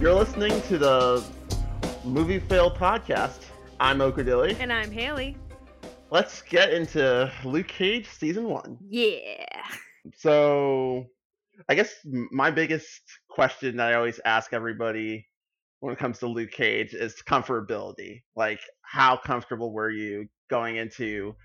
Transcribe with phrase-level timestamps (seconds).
[0.00, 1.24] You're listening to the
[2.04, 3.44] Movie Fail podcast.
[3.78, 4.58] I'm Okadilly.
[4.58, 5.36] And I'm Haley.
[6.10, 8.76] Let's get into Luke Cage season one.
[8.86, 9.46] Yeah.
[10.16, 11.06] So,
[11.68, 15.26] I guess my biggest question that I always ask everybody
[15.78, 18.22] when it comes to Luke Cage is comfortability.
[18.34, 21.36] Like, how comfortable were you going into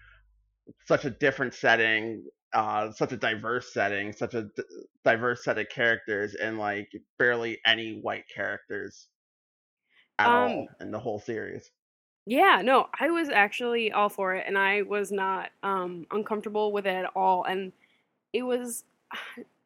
[0.88, 2.24] such a different setting,
[2.54, 4.64] uh, such a diverse setting, such a d-
[5.06, 9.10] diverse set of characters, and like barely any white characters
[10.20, 11.72] at Um, all in the whole series?
[12.26, 16.86] Yeah, no, I was actually all for it and I was not um uncomfortable with
[16.86, 17.72] it at all and
[18.34, 18.86] it was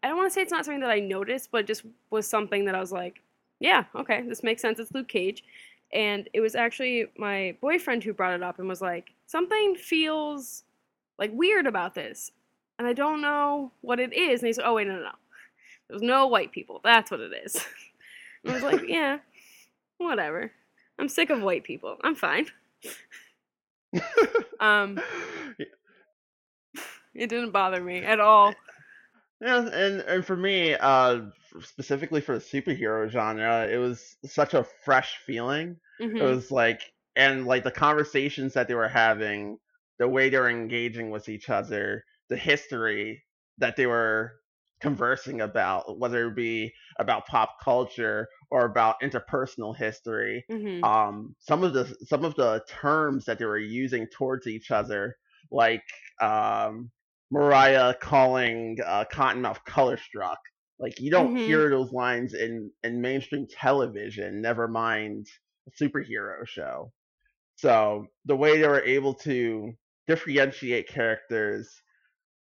[0.03, 2.27] I don't want to say it's not something that I noticed, but it just was
[2.27, 3.21] something that I was like,
[3.59, 4.79] yeah, okay, this makes sense.
[4.79, 5.43] It's Luke Cage.
[5.93, 10.65] And it was actually my boyfriend who brought it up and was like, something feels
[11.19, 12.31] like weird about this.
[12.83, 14.41] And I don't know what it is.
[14.41, 15.11] And he's like, oh, wait, no, no, no.
[15.87, 16.81] There's no white people.
[16.83, 17.55] That's what it is.
[18.43, 19.19] And I was like, yeah,
[19.99, 20.51] whatever.
[20.99, 21.95] I'm sick of white people.
[22.03, 22.47] I'm fine.
[24.59, 24.99] Um,
[27.13, 28.53] it didn't bother me at all.
[29.41, 31.21] Yeah, and and for me, uh,
[31.61, 35.77] specifically for the superhero genre, it was such a fresh feeling.
[36.01, 36.17] Mhm.
[36.17, 36.81] It was like,
[37.17, 39.57] and like the conversations that they were having,
[39.99, 43.23] the way they were engaging with each other, the history
[43.59, 44.33] that they were
[44.81, 50.45] conversing about, whether it be about pop culture or about interpersonal history.
[50.49, 50.93] Mhm.
[50.95, 55.17] Um, some of the some of the terms that they were using towards each other,
[55.51, 55.83] like
[56.21, 56.91] um,
[57.31, 60.39] Mariah calling uh, Cottonmouth color struck.
[60.79, 61.43] Like you don't Mhm.
[61.45, 64.41] hear those lines in in mainstream television.
[64.41, 65.27] Never mind
[65.67, 66.91] a superhero show.
[67.55, 69.73] So the way they were able to
[70.07, 71.81] differentiate characters,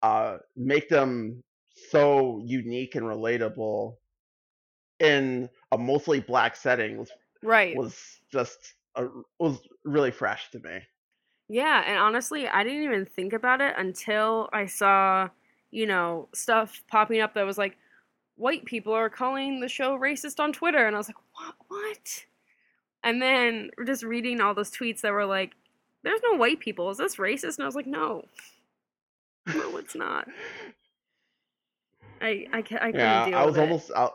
[0.05, 1.42] uh, make them
[1.91, 3.97] so unique and relatable
[5.00, 7.11] in a mostly black setting was
[7.42, 7.74] Right.
[7.74, 9.06] was just a,
[9.39, 10.80] was really fresh to me.
[11.48, 15.28] Yeah, and honestly, I didn't even think about it until I saw,
[15.70, 17.78] you know, stuff popping up that was like,
[18.36, 20.86] white people are calling the show racist on Twitter.
[20.86, 21.55] And I was like, what?
[21.68, 22.27] What?
[23.02, 25.52] And then just reading all those tweets that were like,
[26.02, 26.90] there's no white people.
[26.90, 27.57] Is this racist?
[27.57, 28.24] And I was like, no.
[29.55, 30.28] No, it's not.
[32.20, 34.10] I, I, ca- I couldn't yeah, deal I was with almost I,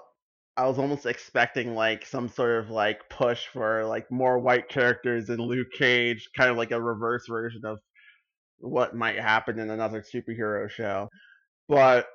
[0.57, 5.29] I was almost expecting like some sort of like push for like more white characters
[5.29, 7.79] in Luke Cage, kind of like a reverse version of
[8.59, 11.09] what might happen in another superhero show.
[11.69, 12.07] But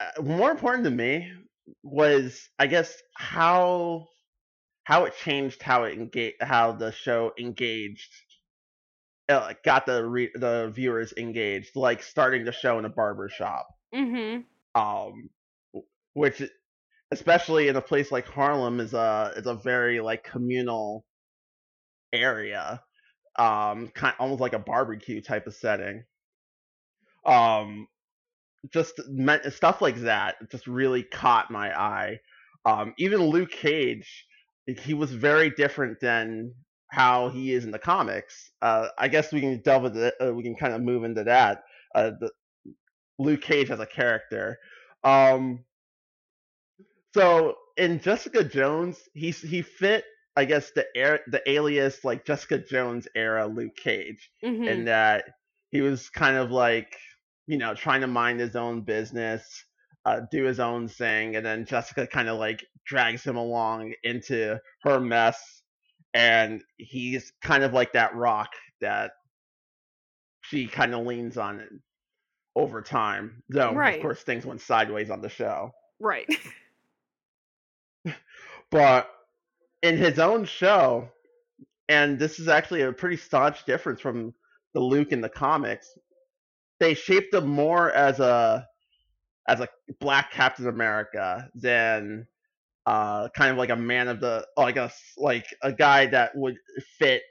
[0.00, 1.32] uh, more important to me
[1.82, 4.06] was I guess how
[4.84, 8.12] how it changed how it engage how the show engaged
[9.28, 13.68] uh, got the re- the viewers engaged like starting the show in a barber shop.
[13.94, 14.80] Mm-hmm.
[14.80, 15.30] um
[16.14, 16.42] which
[17.12, 21.04] especially in a place like Harlem is a is a very like communal
[22.12, 22.82] area
[23.38, 26.04] um kind almost like a barbecue type of setting.
[27.24, 27.86] Um
[28.72, 32.18] just meant stuff like that just really caught my eye.
[32.64, 34.26] Um even Luke Cage
[34.66, 36.52] he was very different than
[36.94, 40.42] how he is in the comics uh I guess we can delve into uh, we
[40.42, 42.30] can kind of move into that uh the
[43.18, 44.58] Luke Cage as a character
[45.04, 45.64] um
[47.14, 50.04] so in Jessica Jones, he's he fit,
[50.36, 54.64] I guess, the air the alias like Jessica Jones era Luke Cage, Mm-hmm.
[54.68, 55.24] in that
[55.70, 56.96] he was kind of like,
[57.46, 59.64] you know, trying to mind his own business,
[60.04, 64.58] uh, do his own thing, and then Jessica kind of like drags him along into
[64.82, 65.62] her mess,
[66.14, 69.12] and he's kind of like that rock that
[70.42, 71.82] she kind of leans on
[72.56, 73.42] over time.
[73.48, 73.96] Though, Right.
[73.96, 76.28] of course, things went sideways on the show right.
[78.70, 79.10] but
[79.82, 81.08] in his own show,
[81.88, 84.34] and this is actually a pretty staunch difference from
[84.74, 85.88] the Luke in the comics,
[86.80, 88.66] they shaped him more as a
[89.48, 89.68] as a
[90.00, 92.26] black Captain America than
[92.86, 96.56] uh, kind of like a man of the like a like a guy that would
[96.98, 97.22] fit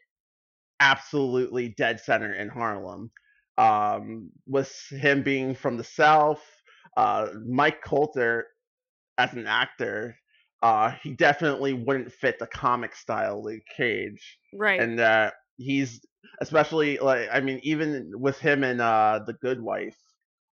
[0.80, 3.12] absolutely dead center in Harlem.
[3.58, 6.42] Um, with him being from the South,
[6.98, 8.48] uh, Mike Colter
[9.18, 10.18] as an actor,
[10.64, 14.80] uh, he definitely wouldn't fit the comic style Luke Cage, Right.
[14.80, 16.02] and that he's
[16.42, 19.98] especially like I mean even with him in uh, the Good Wife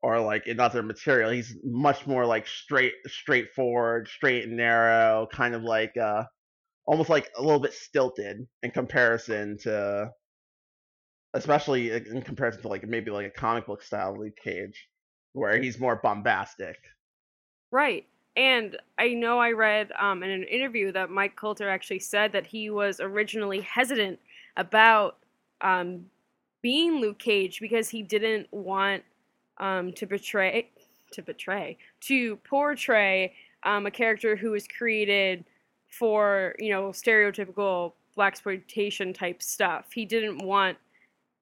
[0.02, 5.54] or like in other material, he's much more like straight, straightforward, straight and narrow, kind
[5.54, 6.24] of like uh,
[6.86, 10.10] almost like a little bit stilted in comparison to,
[11.34, 14.88] especially in comparison to like maybe like a comic book style Luke Cage,
[15.32, 16.76] where he's more bombastic.
[17.70, 18.06] Right.
[18.36, 22.46] And I know I read um, in an interview that Mike Colter actually said that
[22.46, 24.20] he was originally hesitant
[24.58, 25.16] about
[25.62, 26.06] um,
[26.62, 29.02] being Luke Cage because he didn't want
[29.58, 30.70] um, to betray
[31.12, 33.32] to betray to portray
[33.62, 35.44] um, a character who was created
[35.88, 39.92] for you know stereotypical black exploitation type stuff.
[39.92, 40.78] He didn't want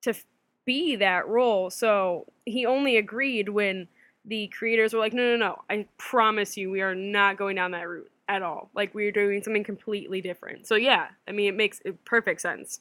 [0.03, 0.25] to f-
[0.65, 3.89] be that role, so he only agreed when
[4.25, 5.63] the creators were like, "No, no, no!
[5.71, 8.71] I promise you, we are not going down that route at all.
[8.75, 12.81] Like we're doing something completely different." So yeah, I mean, it makes perfect sense.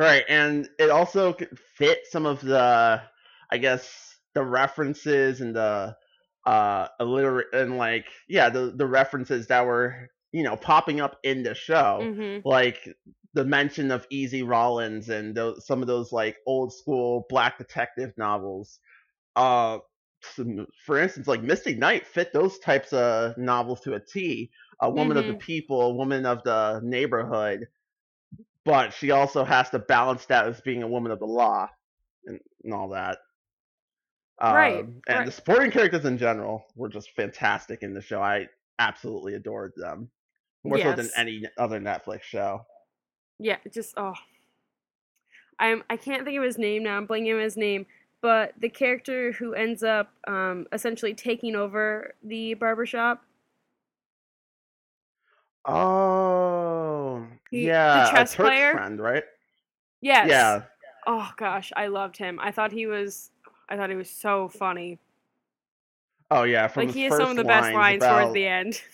[0.00, 1.36] Right, and it also
[1.76, 3.02] fit some of the,
[3.52, 5.96] I guess, the references and the
[6.46, 11.42] uh illiterate and like yeah the the references that were you know popping up in
[11.42, 12.88] the show hmm like
[13.34, 18.12] the mention of Easy Rawlins and those, some of those like old school black detective
[18.16, 18.78] novels
[19.36, 19.78] uh
[20.22, 24.50] some- for instance like Misty Knight fit those types of novels to a t
[24.80, 25.40] a woman of the Mhm.
[25.40, 27.68] people a woman of the neighborhood
[28.64, 31.68] but she also has to balance that as being a woman of the law
[32.26, 33.18] and, and all that
[34.42, 35.26] Right, um, and right.
[35.26, 38.22] the supporting characters in general were just fantastic in the show.
[38.22, 38.48] I
[38.78, 40.10] absolutely adored them
[40.64, 42.64] more so than any other Netflix show.
[43.38, 44.14] Yeah, just oh,
[45.58, 46.96] I'm I can't think of his name now.
[46.96, 47.84] I'm blanking on his name,
[48.22, 53.22] but the character who ends up um, essentially taking over the barbershop.
[55.66, 58.72] Oh, He- the yeah, a chess player?
[58.72, 59.24] friend, right?
[60.00, 60.28] Yes.
[60.30, 60.62] Yeah,
[61.06, 62.38] Oh gosh, I loved him.
[62.40, 63.30] I thought he was.
[63.70, 64.98] I thought he was so funny.
[66.30, 68.82] oh yeah, from like he has some of the best lines about, towards the end.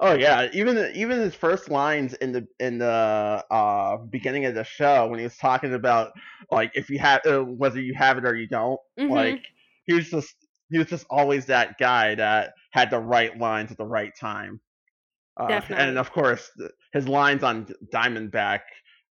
[0.00, 4.62] Oh yeah, even even his first lines in the in the uh, beginning of the
[4.62, 6.12] show when he was talking about
[6.52, 9.10] like if you have uh, whether you have it or you don't, Mhm.
[9.10, 9.44] like
[9.86, 10.36] he was just
[10.70, 14.60] he was just always that guy that had the right lines at the right time.
[15.36, 16.50] Uh, and of course,
[16.92, 18.60] his lines on Diamondback,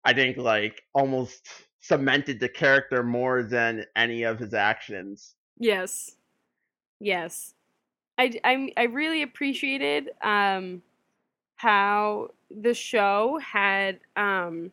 [0.06, 1.48] I think like almost
[1.84, 5.36] cemented the character more than any of his actions.
[5.60, 6.16] Yes.
[7.02, 7.56] Yes.
[8.18, 10.82] I, I, I really appreciated um,
[11.58, 14.72] how the show had um,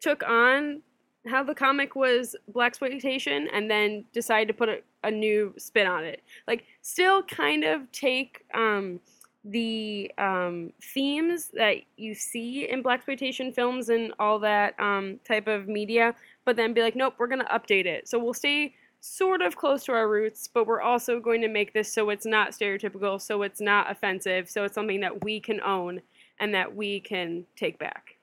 [0.00, 0.82] took on
[1.26, 5.88] how the comic was black exploitation and then decided to put a, a new spin
[5.88, 6.22] on it.
[6.46, 9.00] Like, still kind of take um,
[9.44, 15.48] the um, themes that you see in black exploitation films and all that um, type
[15.48, 16.14] of media,
[16.46, 18.08] but then be like, nope, we're gonna update it.
[18.08, 21.72] So we'll stay sort of close to our roots, but we're also going to make
[21.72, 25.60] this so it's not stereotypical, so it's not offensive, so it's something that we can
[25.60, 26.00] own
[26.40, 28.16] and that we can take back.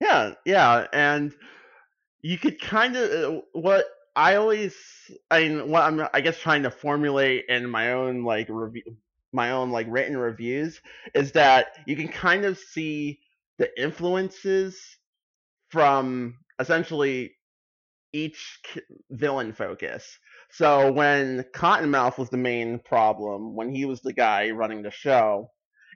[0.00, 1.34] Yeah, yeah, and
[2.22, 4.74] you could kind of uh, what I always
[5.30, 8.96] I mean what I'm I guess trying to formulate in my own like review
[9.32, 10.80] my own like written reviews
[11.14, 13.18] is that you can kind of see
[13.58, 14.96] the influences
[15.68, 17.36] from essentially
[18.12, 18.60] each
[19.10, 20.18] villain focus.
[20.50, 25.50] So when Cottonmouth was the main problem, when he was the guy running the show,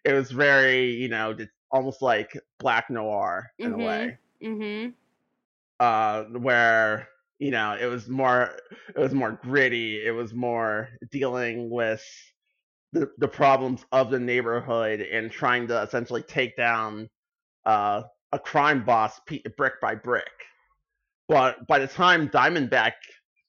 [0.05, 1.37] it was very, you know,
[1.71, 3.75] almost like black noir in Mhm.
[3.75, 4.91] a way Mm-hmm.
[5.81, 8.51] uh, where you know it was more
[8.95, 10.05] it was more gritty.
[10.05, 12.05] It was more dealing with
[12.93, 17.09] the the problems of the neighborhood and trying to essentially take down
[17.67, 18.03] uh,
[18.33, 19.21] a crime boss
[19.57, 20.31] brick by brick.
[21.33, 22.93] But by the time Diamondback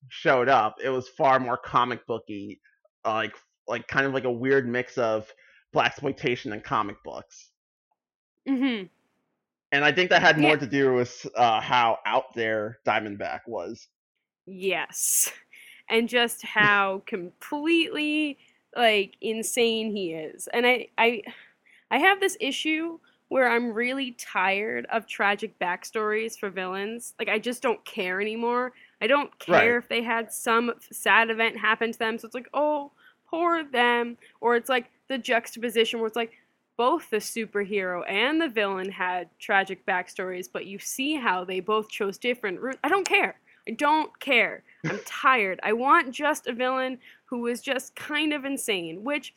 [0.07, 2.61] showed up, it was far more comic booky,
[3.05, 3.35] like
[3.67, 5.29] like kind of like a weird mix of
[5.73, 7.49] black exploitation and comic books.
[8.47, 8.85] Mm-hmm.
[9.73, 10.57] And I think that had more Yeah.
[10.57, 13.89] to do with uh, how out there Diamondback was.
[14.45, 15.31] Yes.
[15.89, 18.37] And just how completely
[18.77, 20.47] like insane he is.
[20.53, 21.21] And I I
[21.91, 22.99] I have this issue
[23.33, 27.15] where I'm really tired of tragic backstories for villains.
[27.17, 28.73] Like I just don't care anymore.
[29.01, 29.83] I don't care Right.
[29.83, 32.19] if they had some sad event happen to them.
[32.19, 32.91] So it's like, oh,
[33.27, 34.17] poor them.
[34.39, 36.33] Or it's like the juxtaposition where it's like
[36.77, 41.89] both the superhero and the villain had tragic backstories, but you see how they both
[41.89, 42.77] chose different routes.
[42.83, 43.39] I don't care.
[43.67, 44.61] I don't care.
[44.87, 45.59] I'm tired.
[45.63, 49.33] I want just a villain who is just kind of insane, which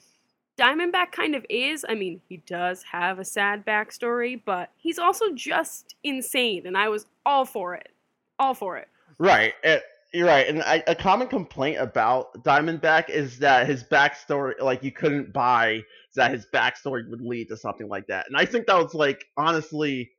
[0.59, 1.85] Diamondback kind of is.
[1.89, 6.89] I mean, he does have a sad backstory, but he's also just insane, and I
[6.89, 7.91] was all for it.
[8.39, 8.89] All for it.
[9.19, 9.55] Right.
[9.63, 9.83] It,
[10.13, 10.47] you're right.
[10.47, 15.83] And I, a common complaint about Diamondback is that his backstory, like, you couldn't buy
[16.15, 18.27] that his backstory would lead to something like that.
[18.29, 20.11] And I think that was, like, honestly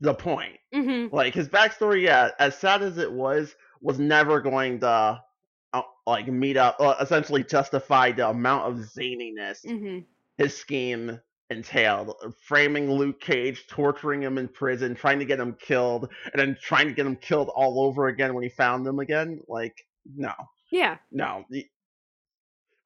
[0.00, 0.58] the point.
[0.72, 1.14] Mm-hmm.
[1.14, 5.20] Like, his backstory, yeah, as sad as it was, was never going to
[6.06, 9.98] like meet up, uh, essentially justify the amount of zaniness hmm
[10.38, 12.14] his scheme entailed.
[12.46, 16.86] Framing Luke Cage, torturing him in prison, trying to get him killed, and then trying
[16.88, 19.40] to get him killed all over again when he found him again.
[19.48, 19.76] Like,
[20.16, 20.32] no,
[20.70, 20.98] Yeah.
[21.10, 21.44] no.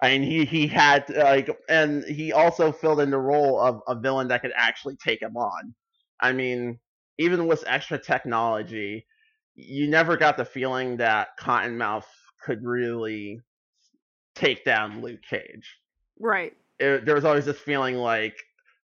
[0.03, 3.95] I mean, he he had like, and he also filled in the role of a
[3.99, 5.75] villain that could actually take him on.
[6.21, 6.79] I mean,
[7.19, 9.07] even with extra technology,
[9.55, 12.05] you never got the feeling that Cottonmouth
[12.43, 13.41] could really
[14.35, 15.77] take down Luke Cage.
[16.19, 16.55] Right.
[16.79, 18.37] It, there was always this feeling like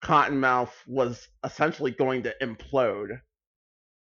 [0.03, 3.21] Cottonmouth was essentially going to implode,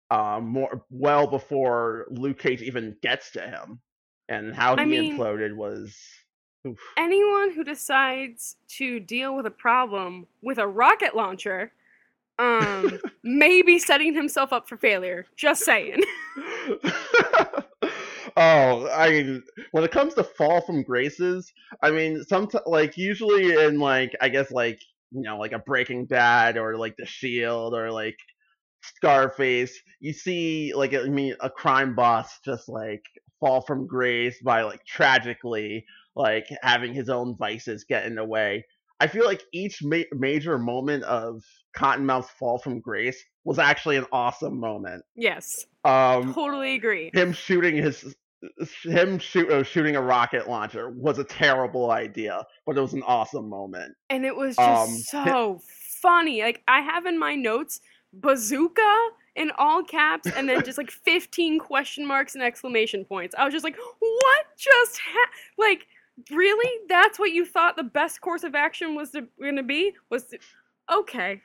[0.09, 3.79] um, more well before Luke Cage even gets to him,
[4.29, 5.95] and how he I mean- imploded was.
[6.65, 6.79] oof.
[6.97, 11.71] Anyone who decides to deal with a problem with a rocket launcher,
[12.39, 15.25] um, may be setting himself up for failure.
[15.35, 16.01] Just saying.
[18.41, 23.53] oh, I mean, when it comes to fall from graces, I mean, sometimes like usually
[23.53, 24.79] in like I guess like
[25.11, 28.17] you know like a Breaking Bad or like The Shield or like
[28.83, 33.03] Scarface, you see like I mean a crime boss just like
[33.39, 38.65] fall from grace by like tragically like having his own vices get in the way.
[38.99, 41.43] I feel like each ma- major moment of
[41.75, 45.03] Cottonmouth's fall from grace was actually an awesome moment.
[45.15, 45.65] yes.
[45.83, 47.09] Um, Totally agree.
[47.11, 48.15] him shooting his
[48.83, 53.03] him shoot, uh, shooting a rocket launcher was a terrible idea, but it was an
[53.03, 53.95] awesome moment.
[54.09, 55.61] And it was just Um, so
[56.01, 56.41] funny.
[56.41, 57.81] Like I have in my notes
[58.13, 58.97] bazooka
[59.35, 63.33] in all caps and then just like 15 question marks and exclamation points.
[63.37, 65.29] I was just like, "What just ha-?
[65.57, 65.87] like
[66.29, 66.69] really?
[66.89, 69.93] That's what you thought the best course of action was going to be?
[70.09, 70.39] Was to-
[70.91, 71.41] okay.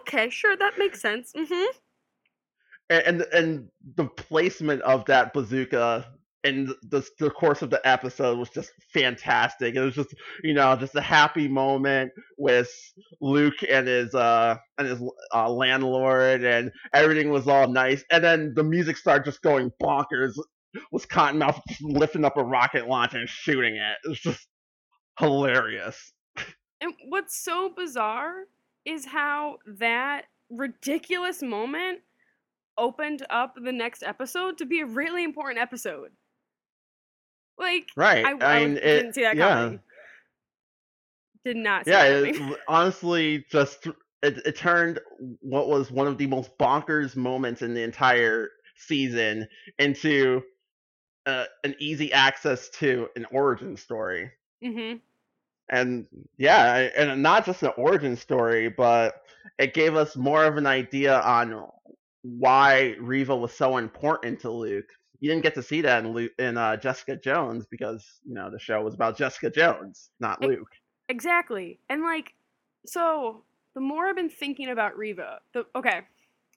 [0.00, 1.32] Okay, sure, that makes sense.
[1.36, 1.66] Mhm.
[2.90, 6.06] And and, and the placement of that bazooka
[6.44, 9.74] in the, the course of the episode was just fantastic.
[9.74, 12.70] It was just you know just a happy moment with
[13.20, 15.02] Luke and his uh and his
[15.34, 18.04] uh, landlord, and everything was all nice.
[18.10, 20.34] And then the music started just going bonkers.
[20.92, 23.96] Was Cottonmouth lifting up a rocket launcher and shooting it?
[24.04, 24.46] It was just
[25.18, 26.12] hilarious.
[26.80, 28.44] And what's so bizarre
[28.84, 32.00] is how that ridiculous moment
[32.76, 36.12] opened up the next episode to be a really important episode.
[37.58, 38.24] Like, Right.
[38.24, 39.54] I, I, mean, didn't see that yeah.
[39.54, 39.80] coming.
[41.44, 43.86] Did not see Yeah, that it, honestly, just
[44.22, 45.00] it, it turned
[45.40, 49.48] what was one of the most bonkers moments in the entire season
[49.78, 50.42] into
[51.26, 54.30] uh, an easy access to an origin story.
[54.62, 54.94] hmm
[55.70, 56.06] And
[56.38, 59.22] yeah, and not just an origin story, but
[59.58, 61.66] it gave us more of an idea on
[62.22, 64.88] why Reva was so important to Luke.
[65.20, 68.50] You didn't get to see that in, Luke, in uh, Jessica Jones because you know
[68.50, 70.70] the show was about Jessica Jones, not Luke.
[71.08, 71.80] Exactly.
[71.88, 72.34] And like,
[72.86, 73.42] so
[73.74, 76.02] the more I've been thinking about Reva, the okay,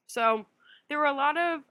[0.06, 0.46] so
[0.88, 1.62] there were a lot of,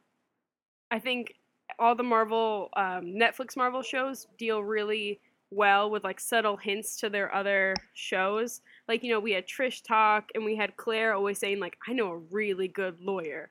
[0.89, 1.35] I think,
[1.79, 5.19] all the Marvel, um, Netflix Marvel shows deal really
[5.51, 8.61] well with like subtle hints to their other shows.
[8.87, 11.93] Like you know, we had Trish talk, and we had Claire always saying like, "I
[11.93, 13.49] know a really good lawyer,"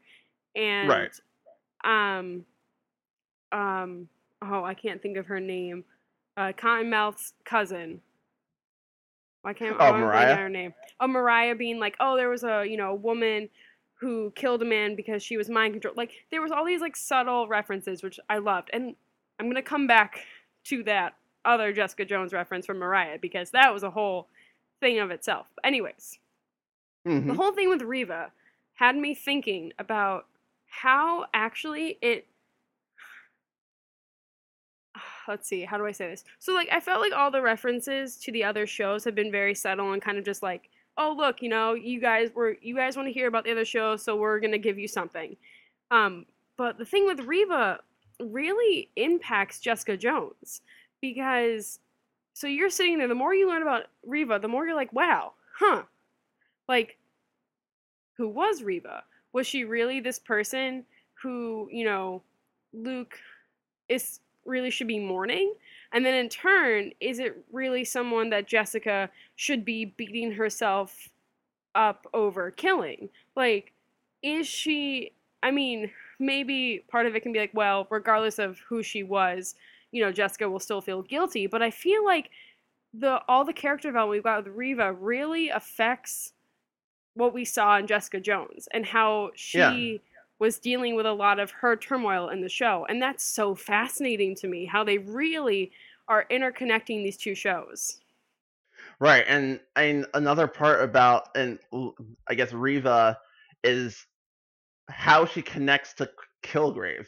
[0.56, 1.20] and Right.
[1.84, 2.44] um,
[3.52, 4.08] um,
[4.42, 5.84] oh, I can't think of her name.
[6.36, 8.00] Uh, Cottonmouth's cousin.
[9.42, 9.76] Why can't.
[9.78, 10.36] Oh, I Mariah?
[10.36, 10.74] her name.
[11.00, 13.48] Oh, Mariah being like, oh, there was a you know a woman
[13.94, 15.96] who killed a man because she was mind controlled.
[15.96, 18.94] Like there was all these like subtle references which I loved, and
[19.38, 20.20] I'm gonna come back
[20.64, 21.14] to that
[21.44, 24.28] other Jessica Jones reference from Mariah because that was a whole
[24.80, 25.46] thing of itself.
[25.54, 26.18] But anyways,
[27.06, 27.26] Mhm.
[27.28, 28.32] the whole thing with Reva
[28.74, 30.26] had me thinking about
[30.66, 32.26] how actually it
[35.30, 36.24] let's see how do i say this?
[36.38, 39.54] So like i felt like all the references to the other shows have been very
[39.54, 40.68] subtle and kind of just like
[40.98, 43.64] oh look you know you guys were you guys want to hear about the other
[43.64, 45.36] show so we're to give you something.
[45.90, 47.80] Um but the thing with Reva
[48.20, 50.60] really impacts jessica jones
[51.00, 51.78] because
[52.34, 55.32] so you're sitting there the more you learn about Reva the more you're like wow
[55.58, 55.82] huh.
[56.68, 56.98] Like
[58.16, 60.84] who was Reva was she really this person
[61.22, 62.22] who you know
[62.72, 63.18] luke
[63.88, 65.54] is really should be mourning.
[65.92, 71.08] And then in turn is it really someone that jessica should be beating herself
[71.74, 73.08] up over killing?
[73.36, 73.72] Like
[74.22, 78.82] is she i mean maybe part of it can be like well regardless of who
[78.82, 79.54] she was
[79.92, 81.46] you know jessica will still feel guilty.
[81.46, 82.30] But i feel like
[82.92, 86.32] the all the character development we've got with Reva really affects
[87.14, 89.96] what we saw in jessica jones and how she Yeah.
[90.40, 94.34] Was dealing with a lot of her turmoil in the show and that's so fascinating
[94.36, 95.70] to me how they really
[96.08, 98.00] are interconnecting these two shows.
[98.98, 101.58] Right, and and another part about and
[102.28, 103.18] I guess Reva
[103.64, 104.06] is
[104.88, 106.10] how she connects to
[106.42, 107.06] Kilgrave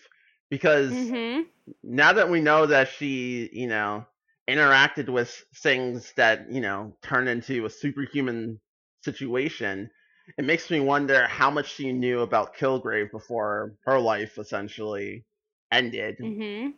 [0.51, 1.43] because Mm-hmm.
[1.83, 4.07] now that we know that she, you know,
[4.49, 8.61] interacted with things that, you know, turn into a superhuman
[9.05, 9.91] situation,
[10.39, 15.25] it makes me wonder how much she knew about Kilgrave before her life essentially
[15.71, 16.71] ended, Mm-hmm.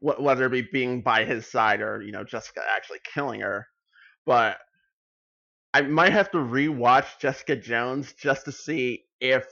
[0.00, 3.68] wh- whether it be being by his side or, you know, Jessica actually killing her.
[4.26, 4.58] But
[5.74, 9.46] I might have to rewatch Jessica Jones just to see if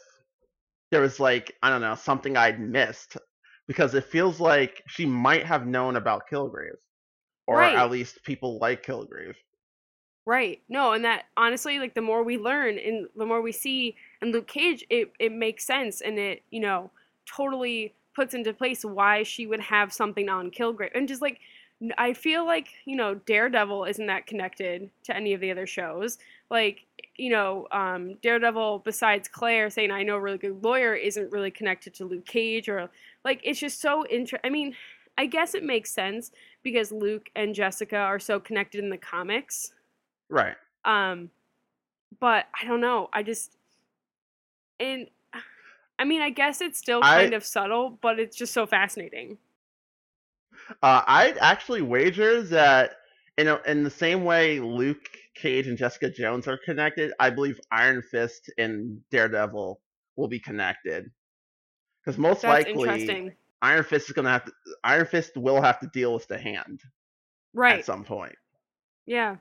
[0.90, 3.16] there was like, I don't know, something I'd missed
[3.66, 6.78] because it feels like she might have known about Kilgrave,
[7.46, 7.74] or Right.
[7.74, 9.36] at least people like Kilgrave.
[10.26, 10.60] Right.
[10.68, 14.32] No, and that honestly, like the more we learn and the more we see in
[14.32, 16.90] Luke Cage, it it makes sense and it you know
[17.32, 21.38] totally puts into place why she would have something on Kilgrave and just like
[21.98, 26.18] I feel like you know Daredevil isn't that connected to any of the other shows.
[26.50, 31.30] Like you know um, Daredevil, besides Claire saying I know a really good lawyer, isn't
[31.30, 32.90] really connected to Luke Cage or
[33.24, 34.40] like it's just so inter.
[34.42, 34.74] I mean,
[35.16, 36.32] I guess it makes sense
[36.64, 39.72] because Luke and Jessica are so connected in the comics.
[40.28, 40.56] Right.
[40.84, 41.30] Um,
[42.20, 43.08] but I don't know.
[43.12, 43.56] I just
[44.80, 45.06] and
[45.98, 49.38] I mean, I guess it's still I- kind of subtle, but it's just so fascinating.
[50.82, 52.92] Uh, I'd actually wager that
[53.38, 55.04] in a, in the same way Luke
[55.34, 59.80] Cage and Jessica Jones are connected, I believe Iron Fist and Daredevil
[60.16, 61.10] will be connected.
[62.02, 63.32] Because most That's likely.
[63.62, 64.52] Iron Fist is gonna have to
[64.84, 66.80] Iron Fist will have to deal with the hand
[67.52, 67.78] Right.
[67.78, 68.34] at some point.
[69.06, 69.36] Yeah.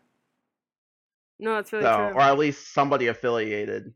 [1.39, 2.15] No, that's really so true.
[2.17, 3.93] or at least somebody affiliated.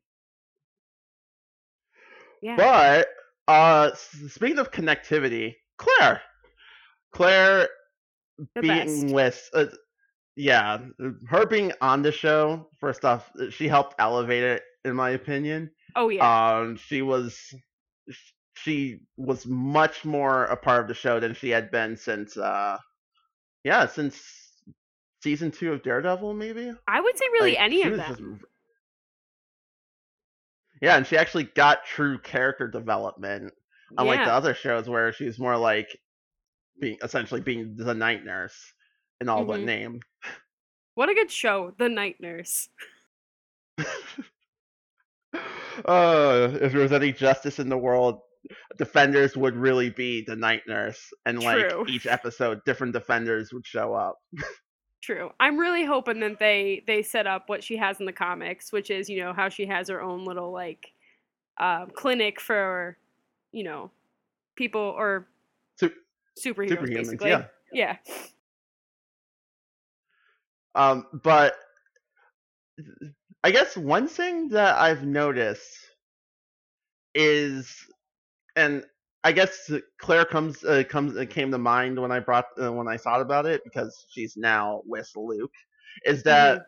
[2.42, 2.56] yeah.
[2.58, 3.08] But
[3.48, 6.22] uh speaking of connectivity, Claire.
[7.14, 7.70] Claire
[8.56, 9.14] the being best.
[9.14, 9.66] with uh,
[10.36, 10.78] yeah
[11.28, 16.08] her being on the show first off she helped elevate it in my opinion Oh
[16.10, 16.24] yeah.
[16.60, 17.38] um she was
[18.56, 22.78] she was much more a part of the show than she had been since uh
[23.66, 24.22] yeah since
[25.22, 28.08] season two of daredevil maybe I would say really Like, any of them.
[28.40, 28.46] just-
[30.82, 33.54] yeah and she actually got true character development
[33.98, 34.26] unlike yeah.
[34.26, 35.88] the other shows where she's more like
[36.80, 38.56] being essentially being the night nurse
[39.20, 39.66] in all but Mhm.
[39.66, 40.00] name
[40.96, 42.68] What a good show, The Night Nurse.
[45.86, 48.20] uh, if there was any justice in the world,
[48.78, 51.86] defenders would really be the night nurse, and like True.
[51.88, 54.18] each episode, different defenders would show up.
[55.02, 55.32] True.
[55.40, 58.90] I'm really hoping that they they set up what she has in the comics, which
[58.92, 60.92] is you know how she has her own little like
[61.58, 62.98] um, clinic for
[63.52, 63.92] you know
[64.56, 65.28] people or
[65.80, 65.94] Sup-
[66.38, 67.30] superheroes, Superhumans, basically.
[67.30, 67.46] yeah.
[67.72, 67.96] Yeah.
[70.76, 71.56] Um, but
[73.44, 75.78] I guess one thing that I've noticed
[77.16, 77.74] is,
[78.56, 78.84] and
[79.24, 82.88] I guess Claire comes uh, comes uh, came to mind when I brought uh, when
[82.88, 85.54] I thought about it because she's now with Luke,
[86.06, 86.62] is that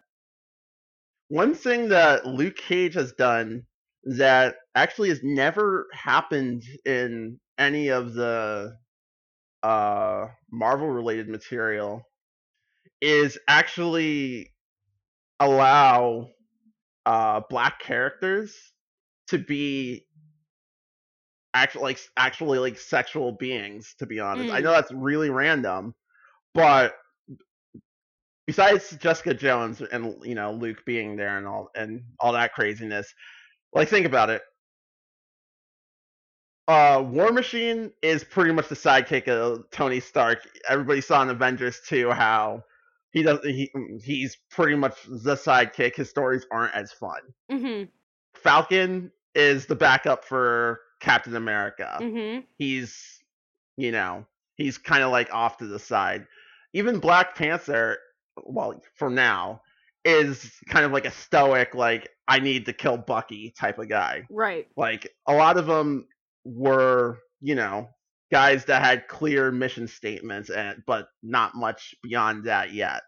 [1.30, 3.64] one thing that Luke Cage has done
[4.04, 8.76] that actually has never happened in any of the
[9.64, 12.02] uh, Marvel related material
[13.00, 14.52] is actually
[15.40, 16.28] allow
[17.06, 18.56] uh, black characters
[19.28, 20.06] to be
[21.54, 24.52] actually like actually like sexual beings to be honest.
[24.52, 24.64] I Mm.
[24.64, 25.94] know that's really random,
[26.54, 26.96] but
[28.48, 33.14] besides Jessica Jones and you know Luke being there and all and all that craziness,
[33.74, 34.42] like think about it.
[36.68, 40.48] Uh, War Machine is pretty much the sidekick of Tony Stark.
[40.70, 42.64] Everybody saw in Avengers 2 how
[43.12, 43.70] he does he
[44.02, 45.96] he's pretty much the sidekick.
[45.96, 47.20] His stories aren't as fun.
[47.52, 47.90] Mhm.
[48.36, 52.46] Falcon is the backup for Captain America Mhm.
[52.58, 53.20] he's
[53.78, 56.26] you know he's kind of like off to the side
[56.74, 57.98] even black panther
[58.46, 59.62] well for now
[60.06, 64.26] is kind of like a stoic like i need to kill bucky type of guy
[64.30, 64.68] Right.
[64.78, 66.08] like a lot of them
[66.44, 67.90] were you know
[68.32, 73.02] guys that had clear mission statements and but not much beyond that yet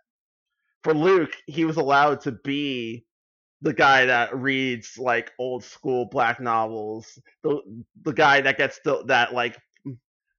[0.84, 3.06] for luke he was allowed to be
[3.63, 7.62] the guy that reads like old school black novels the
[8.04, 9.58] the guy that gets the, that like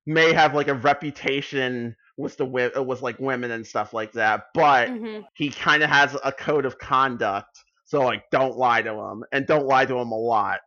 [0.06, 4.44] may have like a reputation with the wi- with like women and stuff like that
[4.54, 5.26] but Mhm.
[5.34, 9.46] he kind of has a code of conduct so like don't lie to him and
[9.46, 10.60] don't lie to him a lot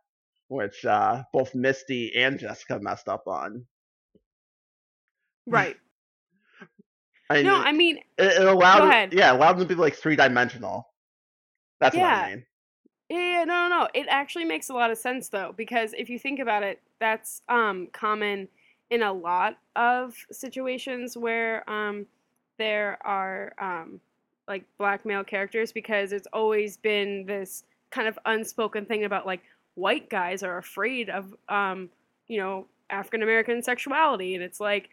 [0.48, 3.66] which uh both misty and jessica messed up on
[5.46, 5.76] Right.
[7.30, 9.12] I No, mean, I mean, it, it allowed Go ahead.
[9.12, 10.86] yeah, allowed them to be like three dimensional.
[11.80, 12.22] That's what Yeah.
[12.24, 12.46] I mean.
[13.08, 13.88] Yeah, yeah, no, no, no.
[13.94, 17.42] It actually makes a lot of sense though, because if you think about it, that's
[17.48, 18.48] um, common
[18.90, 22.06] in a lot of situations where um,
[22.58, 24.00] there are um,
[24.46, 29.40] like black male characters, because it's always been this kind of unspoken thing about like
[29.74, 31.88] white guys are afraid of um,
[32.26, 34.90] you know African American sexuality, and it's like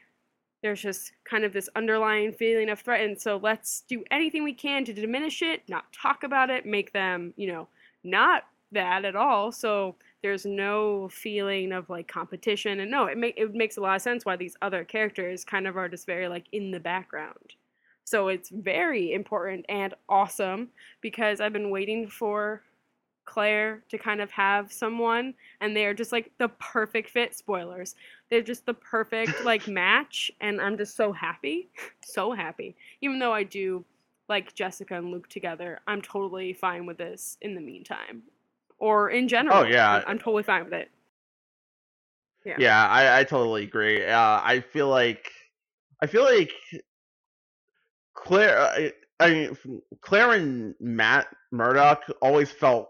[0.66, 4.52] there's just kind of this underlying feeling of threat, and so let's do anything we
[4.52, 7.68] can to diminish it, not talk about it, make them you know
[8.04, 9.52] not that at all.
[9.52, 13.96] So there's no feeling of like competition, and no, it make it makes a lot
[13.96, 17.54] of sense why these other characters kind of are just very like in the background.
[18.04, 22.64] So it's very important and awesome because I've been waiting for
[23.26, 27.36] Claire to kind of have someone, and they are just like the perfect fit.
[27.36, 27.96] Spoilers.
[28.30, 31.70] They're just the perfect like match, and I'm just so happy,
[32.04, 32.76] so happy.
[33.02, 33.84] Even though I do
[34.30, 38.24] like Jessica and Luke together, I'm totally fine with this in the meantime,
[38.80, 39.58] or in general.
[39.58, 40.04] Oh, yeah.
[40.08, 40.90] I'm, totally fine with it.
[42.46, 42.56] Yeah.
[42.60, 44.06] Yeah, I, I totally agree.
[44.06, 45.32] Uh, I feel like
[46.02, 46.52] I feel like
[48.14, 48.60] Claire.
[48.60, 52.90] I, I mean, Claire and Matt Murdock always felt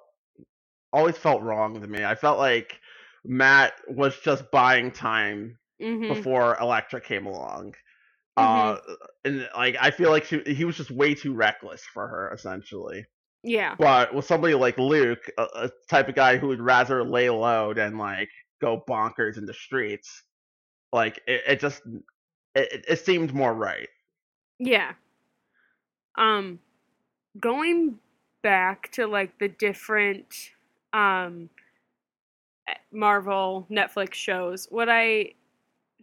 [0.96, 2.04] always felt wrong to me.
[2.06, 2.80] I felt like
[3.26, 7.76] Matt was just buying time hmm before Elektra came along.
[8.38, 8.76] Mhm.
[8.76, 8.78] Uh,
[9.26, 13.06] and like I feel like she, he was just way too reckless for her, essentially.
[13.44, 13.78] Yeah.
[13.78, 17.74] But with somebody like Luke, a, a type of guy who would rather lay low
[17.74, 18.30] than like
[18.62, 20.24] go bonkers in the streets,
[20.94, 21.84] like it, it just
[22.56, 23.90] it- it seemed more right.
[24.60, 24.94] Yeah.
[26.18, 26.60] Um
[27.40, 28.00] going
[28.44, 30.52] back to like the different
[30.96, 31.50] um
[32.92, 35.34] Marvel Netflix shows, what I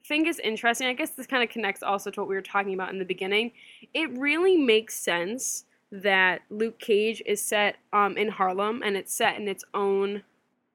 [0.07, 2.75] think is interesting, I guess this kind of connects also to what we were talking
[2.75, 3.53] about in the beginning.
[3.95, 9.37] It really makes sense that Luke Cage is set um in Harlem and it's set
[9.39, 10.23] in its own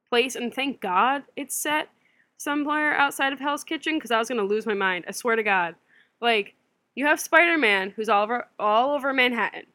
[0.09, 1.89] place and thank God it's set
[2.37, 5.05] somewhere outside of Hell's Kitchen because I was gonna lose my mind.
[5.07, 5.75] I swear to God.
[6.21, 6.55] Like
[6.95, 9.67] you have Spider Man, who's all over all over Manhattan.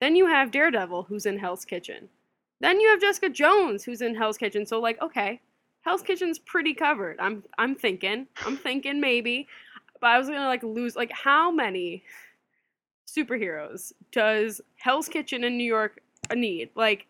[0.00, 2.08] Then you have Daredevil, who's in Hell's Kitchen.
[2.62, 4.64] Then you have Jessica Jones, who's in Hell's Kitchen.
[4.64, 5.40] So like, okay,
[5.80, 7.18] Hell's Kitchen's pretty covered.
[7.18, 9.48] I'm I'm thinking, I'm thinking maybe,
[10.00, 12.04] but I was gonna like lose like how many
[13.04, 16.00] superheroes does Hell's Kitchen in New York
[16.34, 16.70] need?
[16.76, 17.08] Like,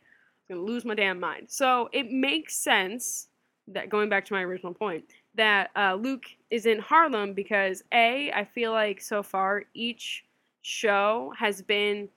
[0.48, 1.48] I'm gonna lose my damn mind.
[1.48, 3.28] So it makes sense
[3.68, 8.32] that going back to my original point that uh, Luke is in Harlem because a
[8.32, 10.24] I feel like so far each
[10.62, 12.08] show has been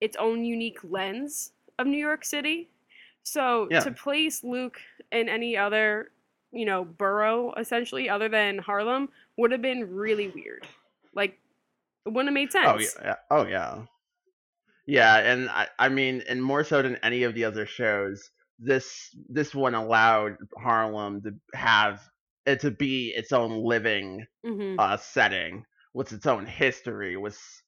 [0.00, 2.70] its own unique lens of New York City.
[3.22, 3.80] So Yeah.
[3.80, 4.80] to place Luke
[5.12, 6.12] in any other
[6.52, 10.66] you know borough essentially other than Harlem would have been really weird.
[11.14, 11.38] Like
[12.06, 12.64] it wouldn't have made sense.
[12.64, 13.16] Oh yeah, yeah.
[13.30, 13.86] Oh yeah.
[14.86, 19.14] Yeah, and I, I mean, and more so than any of the other shows, this
[19.28, 22.08] this one allowed Harlem to have
[22.46, 25.64] it to be its own living hmm uh, setting
[25.94, 27.16] with its own history.
[27.16, 27.59] Was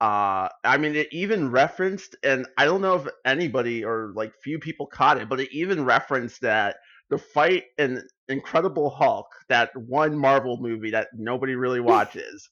[0.00, 4.58] uh, I mean, it even referenced, and I don't know if anybody or like few
[4.58, 6.76] people caught it, but it even referenced that
[7.10, 12.48] the fight in Incredible Hulk, that one Marvel movie that nobody really watches,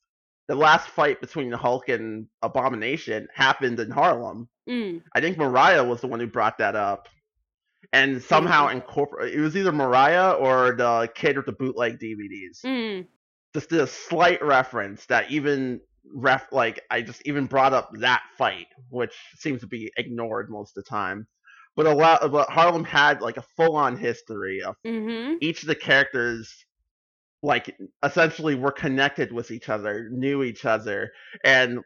[0.48, 4.48] the last fight between the Hulk and Abomination happened in Harlem.
[4.68, 5.02] Mm.
[5.14, 7.08] I think Mariah was the one who brought that up.
[7.92, 13.06] And somehow incorporate it was either Mariah or the kid with the bootleg DVDs Mm.
[13.54, 15.80] just a slight reference that even
[16.14, 20.76] ref like I just even brought up that fight, which seems to be ignored most
[20.76, 21.26] of the time.
[21.76, 25.74] But a lot, but Harlem had like a full-on history of hmm each of the
[25.74, 26.52] characters,
[27.42, 31.10] like essentially were connected with each other, knew each other,
[31.44, 31.80] and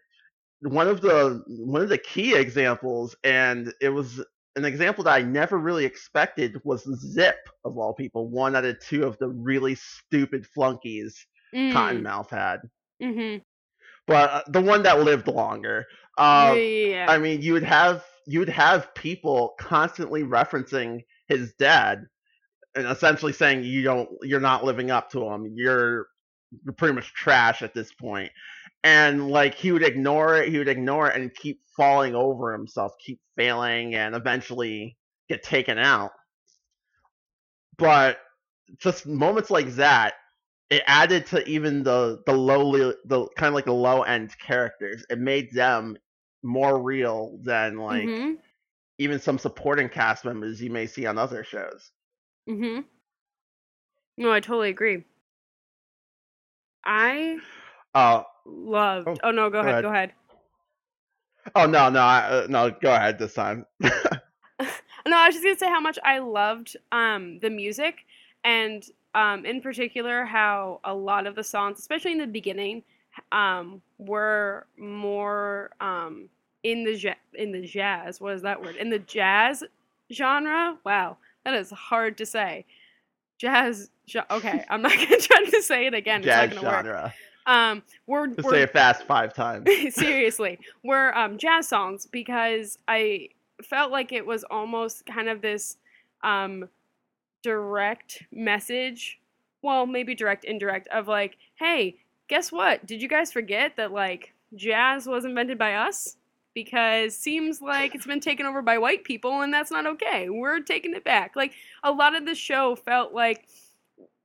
[0.62, 4.24] one of the one of the key examples, and it was
[4.56, 8.78] an example that I never really expected was Zip of all people, one out of
[8.80, 11.72] two of the really stupid flunkies Mm.
[11.72, 12.60] Cottonmouth had,
[13.00, 13.36] hmm
[14.06, 15.86] but uh, the one that lived longer.
[16.18, 17.06] yeah, yeah.
[17.08, 22.04] I mean, you would have you would have people constantly referencing his dad
[22.74, 25.52] and essentially saying you don't you're not living up to him.
[25.54, 26.06] You're
[26.64, 28.30] you're pretty much trash at this point.
[28.84, 32.92] And like he would ignore it, he would ignore it and keep falling over himself,
[33.04, 34.96] keep failing and eventually
[35.28, 36.10] get taken out.
[37.78, 38.18] But
[38.78, 40.14] just moments like that
[40.72, 45.04] it added to even the the lowly the kind of like the low end characters.
[45.10, 45.98] It made them
[46.42, 48.34] more real than like hmm
[48.98, 51.92] even some supporting cast members you may see on other shows.
[52.46, 52.84] hmm
[54.16, 55.04] No, I totally agree.
[56.84, 57.42] I
[57.94, 59.06] Oh, Loved.
[59.06, 59.84] Oh, Oh, no, go, go ahead, ahead.
[59.84, 60.14] go ahead.
[61.54, 62.70] oh no, no, I, uh, no.
[62.70, 63.66] Go ahead this time.
[65.06, 68.06] No, I was just gonna say how much I loved um, the music,
[68.44, 72.82] and um, in particular how a lot of the songs, especially in the beginning,
[73.30, 76.28] um, were more um,
[76.62, 78.20] in the ja- in the jazz.
[78.20, 78.76] What is that word?
[78.76, 79.62] In the jazz
[80.12, 80.78] genre.
[80.84, 82.64] Wow, that is hard to say.
[83.38, 83.90] Jazz.
[84.06, 86.22] Jo- okay, I'm not gonna try to say it again.
[86.22, 86.86] Jazz it's not gonna work.
[86.86, 87.14] genre.
[87.44, 89.68] Um, we're, Just we're say it fast five times.
[89.94, 93.30] seriously were um, jazz songs because I
[93.64, 95.76] felt like it was almost kind of this
[96.22, 96.68] um,
[97.42, 99.18] direct message.
[99.62, 101.96] Well, maybe direct, indirect, of like, hey,
[102.28, 102.86] guess what?
[102.86, 106.16] Did you guys forget that like jazz was invented by us?
[106.54, 110.28] Because seems like it's been taken over by white people, and that's not okay.
[110.28, 111.34] We're taking it back.
[111.34, 113.46] Like a lot of the show felt like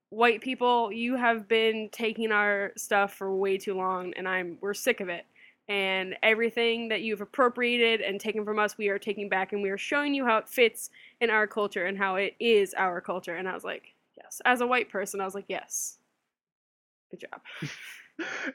[0.10, 4.74] white people, you have been taking our stuff for way too long, and I'm we're
[4.74, 5.26] sick of it.
[5.70, 9.70] And everything that you've appropriated and taken from us, we are taking back, and we
[9.70, 13.36] are showing you how it fits in our culture and how it is our culture.
[13.36, 14.42] And I was like, yes.
[14.46, 15.98] As a white person, I was like, yes.
[17.12, 17.42] Good job.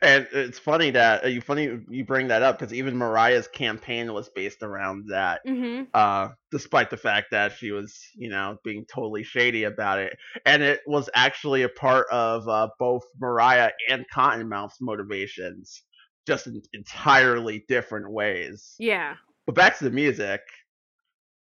[0.02, 4.12] and it's funny that uh, you funny you bring that up because even Mariah's campaign
[4.12, 5.40] was based around that.
[5.46, 5.84] Mm-hmm.
[5.94, 10.62] Uh, despite the fact that she was, you know, being totally shady about it, and
[10.62, 15.82] it was actually a part of uh, both Mariah and Cottonmouth's motivations,
[16.26, 18.74] just in entirely different ways.
[18.78, 19.16] Yeah.
[19.46, 20.40] But back to the music.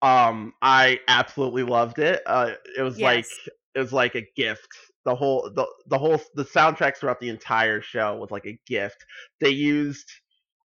[0.03, 2.23] Um, I absolutely loved it.
[2.27, 3.27] Uh, it was like
[3.75, 4.69] it was like a gift.
[5.05, 9.05] The whole the the whole the soundtrack throughout the entire show was like a gift.
[9.40, 10.09] They used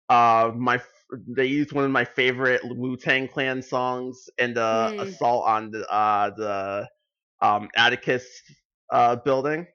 [0.10, 0.82] uh my
[1.28, 5.02] they used one of my favorite Wu Tang Clan songs in the Mm.
[5.02, 6.88] assault on the uh the
[7.42, 8.24] um Attucks
[8.92, 9.68] uh building.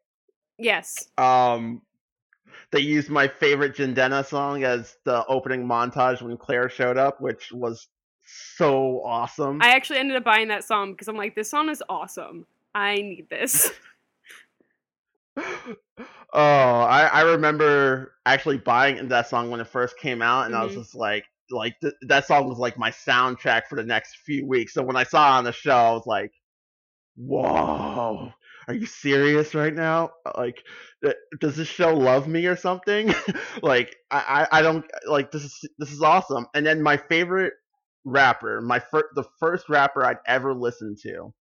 [0.59, 1.09] Yes.
[1.19, 1.83] Um
[2.71, 7.53] they used my favorite Jidenna song as the opening montage when Claire showed up, which
[7.53, 7.89] was
[8.57, 9.61] so awesome.
[9.63, 12.47] I actually ended up buying that song because I'm like, this song is awesome.
[12.75, 13.71] I need this.
[15.37, 15.77] oh,
[16.33, 20.73] I, I remember actually buying that song when it first came out, and I was
[20.73, 20.79] Mhm.
[20.79, 24.75] just like, like th- that song was like my soundtrack for the next few weeks.
[24.75, 26.33] So when I saw it on the show, I was like,
[27.17, 28.33] whoa.
[28.69, 30.11] Are you serious right now?
[30.37, 30.63] Like,
[31.41, 33.13] does this show love me or something?
[33.63, 36.47] like, I, I, I don't like this is this is awesome.
[36.55, 37.55] And then my favorite
[38.05, 41.33] rapper, my fir- the first rapper I'd ever listened to,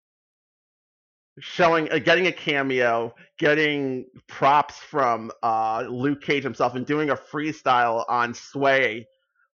[1.39, 7.15] showing uh, getting a cameo, getting props from uh, Luke Cage himself, and doing a
[7.15, 9.07] freestyle on Sway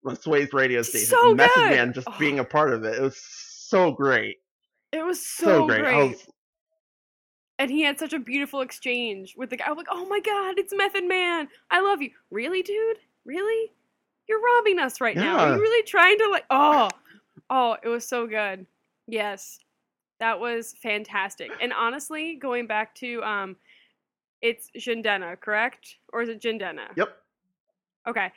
[0.06, 1.08] on Sway's radio station.
[1.08, 1.72] So Method good!
[1.72, 2.16] Man just Oh.
[2.20, 2.96] being a part of it.
[2.96, 4.38] It was so great,
[4.92, 5.86] It was so, so, great.
[5.86, 6.28] I was-
[7.60, 9.66] and he had such a beautiful exchange with the guy.
[9.68, 11.48] I'm like, oh my god, it's Method Man.
[11.72, 12.12] I love you.
[12.32, 12.98] Really, dude?
[13.26, 13.72] Really?
[14.28, 15.38] You're robbing us right now.
[15.38, 16.46] Are you really trying to like?
[16.50, 16.90] Oh,
[17.50, 18.66] oh, it was so good.
[19.08, 19.60] Yes,
[20.20, 21.52] that was fantastic.
[21.62, 23.56] And honestly, going back to um,
[24.42, 25.98] it's Jidenna, correct?
[26.12, 26.96] Or is it Jidenna?
[26.96, 27.18] Yep.
[28.08, 28.32] Okay.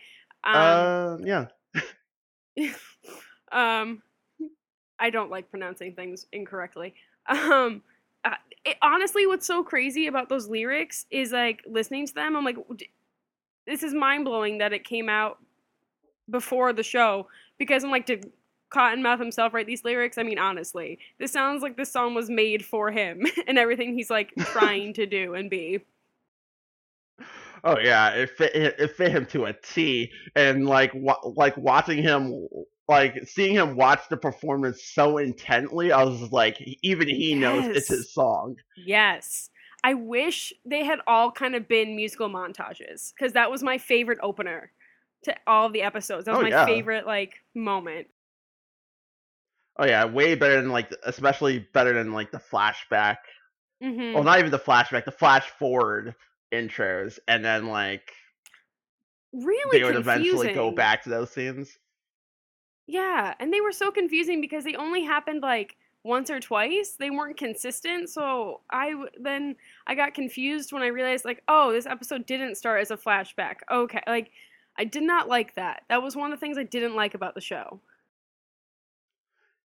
[0.45, 1.47] Um, uh, yeah.
[3.53, 4.03] um,
[4.99, 6.95] I don't like pronouncing things incorrectly.
[7.29, 7.83] Um,
[8.65, 12.37] it, honestly, what's so crazy about those lyrics is like listening to them.
[12.37, 12.57] I'm like,
[13.67, 15.39] this is mind blowing that it came out
[16.31, 18.31] before the show because I'm like, did
[18.71, 20.19] Cottonmouth himself write these lyrics?
[20.19, 24.11] I mean, honestly, this sounds like this song was made for him and everything he's
[24.11, 25.81] like trying to do and be.
[27.65, 32.01] Oh yeah, it fit it fit him to a T, and like wa- like watching
[32.01, 32.47] him,
[32.89, 37.89] like seeing him watch the performance so intently, I was like, even he knows it's
[37.89, 38.57] his song.
[38.77, 39.51] Yes.
[39.85, 44.19] I wish they had all kind of been musical montages because that was my favorite
[44.23, 44.73] opener
[45.25, 46.25] to all the episodes.
[46.25, 46.65] That was Oh, my yeah.
[46.67, 48.09] favorite like moment.
[49.79, 53.19] Oh yeah, way better than like, especially better than like the flashback.
[53.81, 56.15] hmm Well, not even the flashback, the flash forward
[56.53, 58.13] intros, and then like
[59.33, 60.01] really they would confusing.
[60.03, 61.79] eventually go back to those scenes.
[62.89, 66.97] Yeah, and they were so confusing because they only happened like once or twice.
[66.99, 71.85] They weren't consistent, so I then I got confused when I realized like, oh, this
[71.85, 73.57] episode didn't start as a flashback.
[73.71, 74.31] Okay, like
[74.79, 75.83] I did not like that.
[75.91, 77.79] That was one of the things I didn't like about the show.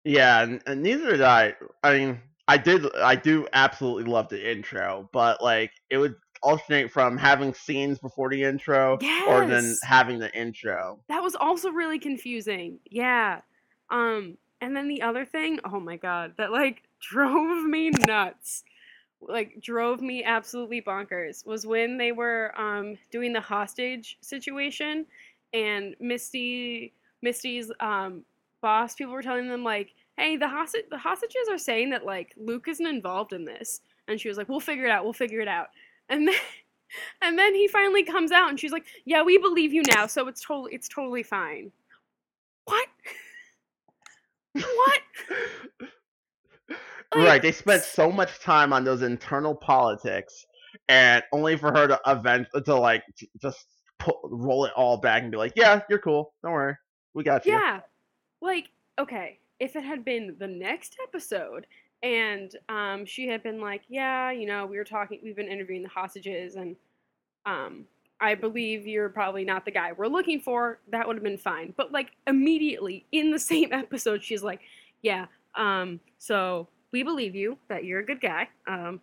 [0.04, 1.56] Yeah, and, and neither did I.
[1.84, 6.92] I mean, I did, I do absolutely love the intro, but like it would alternate
[6.92, 11.00] from having scenes before the intro or then having the intro.
[11.08, 12.80] That was also really confusing.
[12.90, 13.42] Yeah.
[13.90, 18.64] Um and then the other thing, oh my god, that like drove me nuts
[19.28, 25.06] like drove me absolutely bonkers was when they were um doing the hostage situation
[25.54, 28.24] and Misty Misty's um
[28.62, 32.34] boss people were telling them like hey the hostage the hostages are saying that like
[32.38, 35.40] Luke isn't involved in this and she was like we'll figure it out we'll figure
[35.40, 35.68] it out
[36.10, 36.36] and then
[37.22, 40.28] and then he finally comes out and she's like yeah we believe you now so
[40.28, 41.72] it's totally it's totally fine
[42.66, 42.88] what
[44.54, 45.02] what
[47.16, 50.46] Like, right, they spent so much time on those internal politics,
[50.90, 53.04] and only for her to event to like
[53.42, 53.66] just
[54.00, 56.34] pull, roll it all back and be like, "Yeah, you're cool.
[56.44, 56.76] Don't worry,
[57.14, 57.82] we got you." Yeah.
[58.42, 61.68] Like, okay, if it had been the next episode
[62.06, 65.82] and um she had been like, "Yeah, you know, we were talking we've been interviewing
[65.84, 66.76] the hostages and
[67.46, 67.86] um
[68.22, 71.74] I believe you're probably not the guy we're looking for." That would have been fine.
[71.76, 74.62] But like immediately in the same episode she's like,
[75.02, 78.48] "Yeah, um so we believe you that you're a good guy.
[78.68, 79.02] Um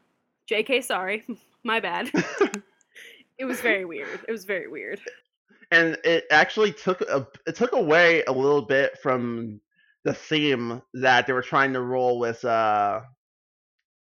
[0.49, 1.25] JK, sorry.
[1.65, 2.11] My bad."
[3.39, 4.21] it was very weird.
[4.29, 5.01] It was very weird.
[5.73, 9.61] and it actually took a it took away a little bit from
[10.05, 13.01] the theme that they were trying to roll with uh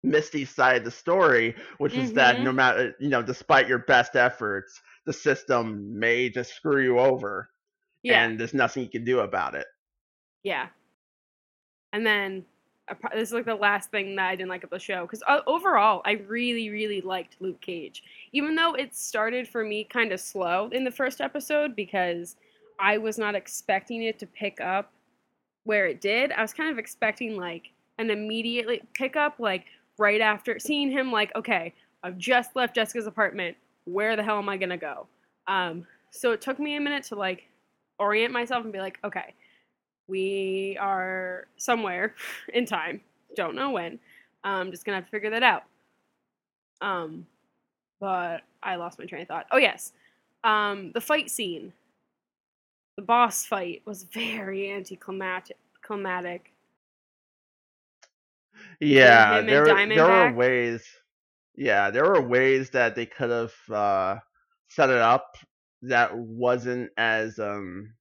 [0.05, 2.43] Misty's side of the story, which is that Mhm.
[2.43, 7.51] no matter you know, despite your best efforts, the system may just screw you over,
[8.03, 8.25] Yeah.
[8.25, 9.67] and there's nothing you can do about it.
[10.43, 10.69] Yeah.
[11.93, 12.45] And then
[13.15, 15.41] this is like the last thing that I didn't like of the show because uh,
[15.47, 20.21] overall I really really liked Luke Cage, even though it started for me kind of
[20.21, 22.37] slow in the first episode because
[22.81, 24.92] I was not expecting it to pick up
[25.65, 26.33] where it did.
[26.33, 29.67] I was kind of expecting like an immediate pickup, like
[29.99, 31.13] right after seeing him.
[31.13, 31.73] Like, okay,
[32.03, 33.57] I've just left Jessica's apartment.
[33.85, 35.07] Where the hell am I gonna go?
[35.47, 37.45] Um, so it took me a minute to like
[37.99, 39.35] orient myself and be like, okay,
[40.09, 42.15] we are somewhere
[42.55, 43.01] in time.
[43.37, 43.99] Don't know when.
[44.45, 45.65] I'm just gonna have to figure that out.
[46.81, 47.27] Um,
[48.01, 49.47] but I lost my train of thought.
[49.53, 49.93] Oh yes,
[50.45, 51.73] um, the fight scene.
[53.03, 55.59] The boss fight was very anticlimactic.
[55.83, 56.53] Climatic.
[58.81, 60.85] Yeah, there there were ways.
[61.57, 64.21] Yeah, there were ways that they could have uh,
[64.69, 65.37] set it up
[65.83, 67.95] that wasn't as um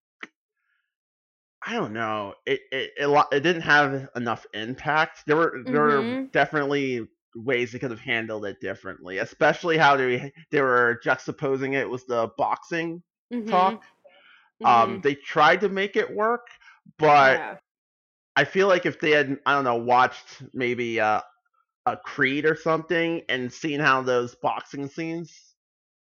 [1.66, 2.36] I don't know.
[2.46, 5.24] It it it, it didn't have enough impact.
[5.28, 6.32] There were there were Mhm.
[6.34, 11.90] definitely ways they could have handled it differently, especially how they they were juxtaposing it
[11.90, 13.84] with the boxing Mhm, talk.
[14.64, 15.04] Um, mhm.
[15.04, 16.48] they tried to make it work,
[16.98, 17.58] but yeah.
[18.36, 21.22] I feel like if they had, I don't know, watched maybe uh,
[21.86, 25.56] a Creed or something and seen how those boxing scenes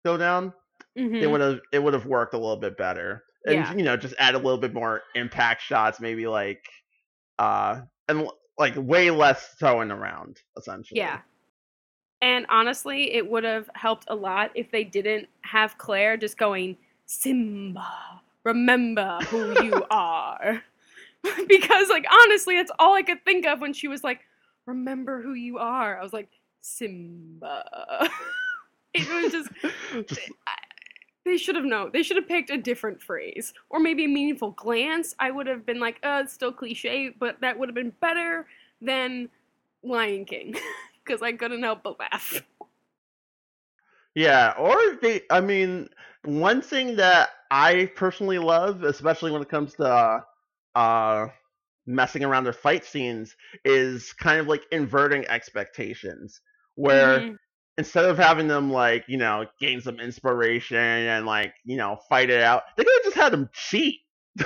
[0.04, 0.52] go down,
[0.96, 1.30] it Mhm.
[1.30, 3.24] would have it would have worked a little bit better.
[3.46, 3.74] And Yeah.
[3.74, 6.64] you know, just add a little bit more impact shots, maybe like
[7.38, 10.98] uh and like way less throwing around, essentially.
[10.98, 11.20] Yeah.
[12.20, 16.76] And honestly, it would have helped a lot if they didn't have Claire just going,
[17.06, 20.62] Simba, remember who you are.
[21.48, 24.20] because, like, honestly, that's all I could think of when she was like,
[24.66, 25.98] remember who you are.
[25.98, 26.28] I was like,
[26.60, 28.08] Simba.
[28.94, 29.50] it was just,
[30.08, 30.30] Just-
[31.24, 31.90] they should have known.
[31.92, 33.54] They should have picked a different phrase.
[33.70, 35.14] Or maybe a meaningful glance.
[35.20, 38.46] I would have been like, uh, it's still cliche, but that would have been better
[38.80, 39.28] than
[39.84, 40.56] Lion King.
[41.04, 42.42] Because I couldn't help but laugh.
[44.14, 45.88] Yeah, or they I mean,
[46.24, 50.20] one thing that I personally love, especially when it comes to uh,
[50.78, 51.28] uh
[51.86, 56.40] messing around their fight scenes, is kind of like inverting expectations.
[56.76, 57.38] Where Mhm.
[57.78, 62.30] instead of having them like, you know, gain some inspiration and like, you know, fight
[62.30, 64.00] it out, they could have just had them cheat.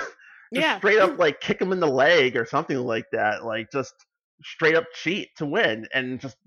[0.55, 0.79] Just Yeah.
[0.79, 3.43] straight up like kick them in the leg or something like that.
[3.43, 3.93] Like just
[4.43, 6.37] straight up cheat to win and just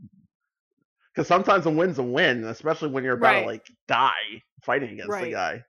[1.14, 3.40] because sometimes a win's a win, especially when you're about Right.
[3.40, 5.64] to like die fighting against the guy.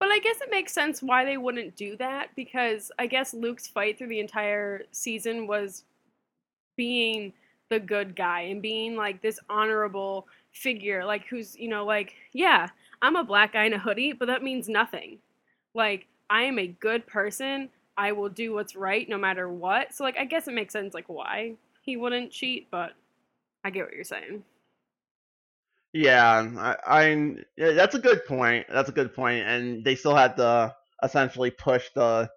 [0.00, 3.66] But I guess it makes sense why they wouldn't do that because I guess Luke's
[3.66, 5.84] fight through the entire season was
[6.76, 7.32] being
[7.70, 12.68] the good guy and being like this honorable figure, like who's, you know, like, yeah,
[13.02, 15.18] I'm a black guy in a hoodie, but that means nothing.
[15.74, 17.70] Like, I am a good person.
[17.96, 19.94] I will do what's right no matter what.
[19.94, 22.92] So, like, I guess it makes sense, like, why he wouldn't cheat, but
[23.64, 24.44] I get what you're saying.
[25.92, 28.66] Yeah, I, I yeah, that's a good point.
[28.70, 29.46] That's a good point.
[29.46, 32.28] and they still had to essentially push the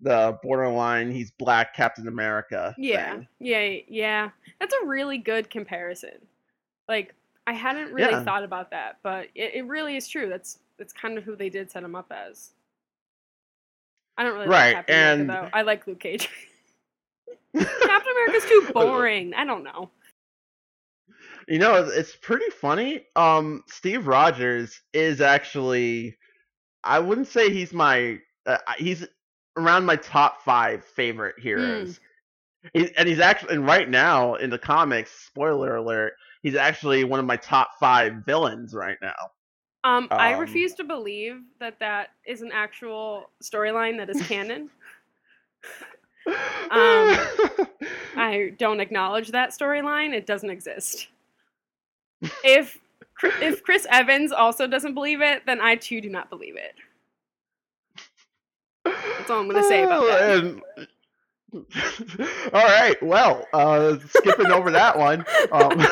[0.00, 1.10] the borderline.
[1.10, 2.74] He's black Captain America.
[2.78, 3.28] Yeah, thing.
[3.40, 4.30] yeah, yeah.
[4.60, 6.18] That's a really good comparison.
[6.88, 7.14] Like
[7.46, 8.22] I hadn't really Yeah.
[8.24, 10.28] thought about that, but it, it really is true.
[10.28, 12.50] That's that's kind of who they did set him up as.
[14.18, 15.58] I don't really Right, like Captain and- America though.
[15.58, 16.28] I like Luke Cage.
[17.56, 19.32] Captain America's too boring.
[19.34, 19.90] I don't know.
[21.46, 23.06] You know, it's- pretty funny.
[23.14, 26.16] Um, Steve Rogers is actually,
[26.82, 29.06] I wouldn't say he's my, uh, he's
[29.56, 32.00] around my top five favorite heroes.
[32.74, 37.20] He, and he's actually, and right now in the comics, spoiler alert, he's actually one
[37.20, 39.14] of my top five villains right now.
[39.84, 44.68] Um, I Um, refuse to believe that that is an actual storyline that is canon.
[46.26, 46.34] um,
[48.16, 50.12] I don't acknowledge that storyline.
[50.12, 51.08] It doesn't exist.
[52.44, 52.78] If
[53.40, 56.74] if Chris Evans also doesn't believe it, then I too do not believe it.
[58.84, 60.30] That's all I'm gonna say about that.
[60.38, 60.62] And-
[62.52, 62.96] all right.
[63.02, 65.24] Well, uh, skipping over that one.
[65.50, 65.86] Um,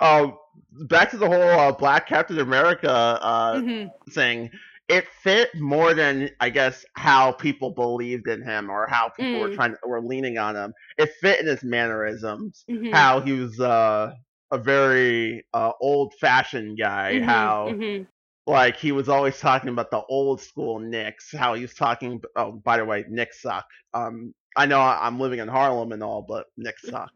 [0.00, 0.38] um,
[0.86, 3.90] back to the whole uh, Black Captain America uh, Mhm.
[4.10, 4.50] thing.
[4.88, 9.48] It fit more than I guess how people believed in him or how people were
[9.48, 10.72] trying to, were leaning on him.
[10.98, 12.66] It fit in his mannerisms.
[12.70, 12.90] Mhm.
[12.92, 14.12] How he was uh,
[14.52, 17.18] a very uh, old fashioned guy.
[17.18, 18.06] Mhm, How mhm.
[18.46, 21.32] like he was always talking about the old school Knicks.
[21.32, 22.20] How he was talking.
[22.36, 23.66] Oh, by the way, Knicks suck.
[23.94, 27.10] Um, I know I'm living in Harlem and all, but Knicks suck.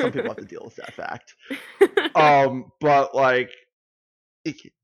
[0.00, 1.34] Some people have to deal with that fact.
[2.14, 3.50] Um, but like,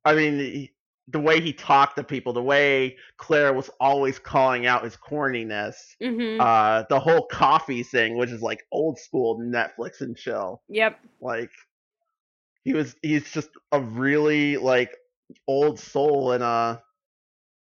[0.04, 0.68] I mean,
[1.08, 5.74] the way he talked to people, the way Claire was always calling out his corniness.
[6.02, 6.40] Mhm.
[6.40, 10.62] Uh, the whole coffee thing, which is like old school Netflix and chill.
[10.68, 10.98] Yep.
[11.20, 11.50] Like,
[12.64, 14.96] he was, he's just a really like
[15.46, 16.82] old soul in a,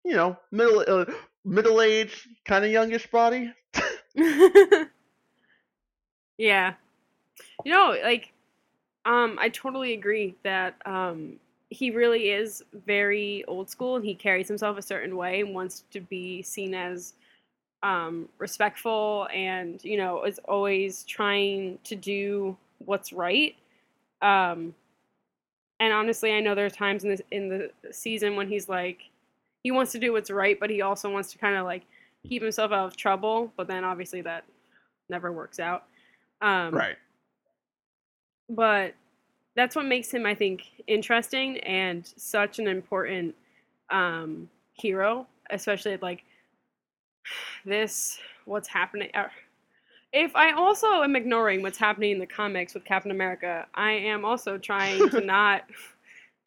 [0.05, 1.05] you know, middle uh,
[1.45, 3.53] middle aged kind of youngish body.
[6.39, 6.75] yeah.
[7.65, 8.33] You know, like,
[9.05, 11.41] um, I totally agree that um,
[11.73, 15.85] he really is very old school and he carries himself a certain way and wants
[15.91, 17.15] to be seen as
[17.83, 23.57] um, respectful and, you know, is always trying to do what's right.
[24.21, 24.75] Um,
[25.81, 29.11] and honestly, I know there are times in the in the season when he's like,
[29.65, 31.83] he wants to do what's right, but he also wants to kind of like
[32.29, 33.53] keep himself out of trouble.
[33.57, 34.45] But then obviously that
[35.09, 35.85] never works out.
[36.41, 36.97] Um, right.
[38.49, 38.95] But
[39.57, 43.35] that's what makes him, I think, interesting and such an important
[43.91, 46.25] um, hero, especially like
[47.65, 48.19] this.
[48.45, 49.11] What's happening?
[49.15, 49.29] uh,
[50.13, 54.25] If I also am ignoring what's happening in the comics with Captain America, I am
[54.25, 55.63] also trying to not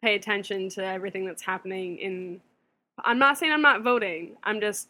[0.02, 2.40] pay attention to everything that's happening in.
[3.04, 4.36] I'm not saying I'm not voting.
[4.44, 4.88] I'm just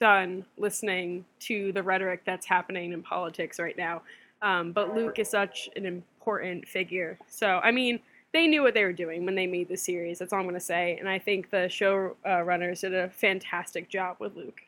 [0.00, 4.02] done listening to the rhetoric that's happening in politics right now.
[4.42, 7.18] Um, but Luke is such an important figure.
[7.28, 8.00] So, I mean,
[8.32, 10.18] they knew what they were doing when they made the series.
[10.18, 10.96] That's all I'm going to say.
[10.98, 14.60] And I think the show uh, runners did a fantastic job with Luke.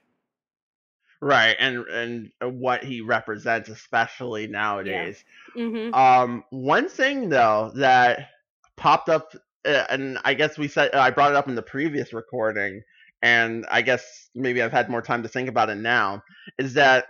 [1.22, 5.22] Right, and and what he represents, especially nowadays.
[5.54, 8.30] hmm Um, one thing though that
[8.78, 9.34] popped up,
[9.66, 12.82] uh, and I guess we said I brought it up in the previous recording,
[13.20, 16.22] and I guess maybe I've had more time to think about it now,
[16.56, 17.06] is that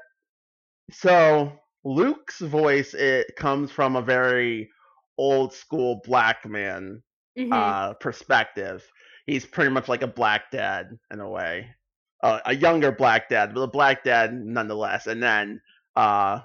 [0.91, 4.71] so Luke's voice it comes from a very
[5.19, 7.03] old school black man
[7.37, 8.85] hmm uh, perspective.
[9.27, 11.71] He's pretty much like a black dad in a way,
[12.23, 15.07] uh, a younger black dad, but a black dad nonetheless.
[15.07, 15.61] And then,
[15.97, 16.41] uh,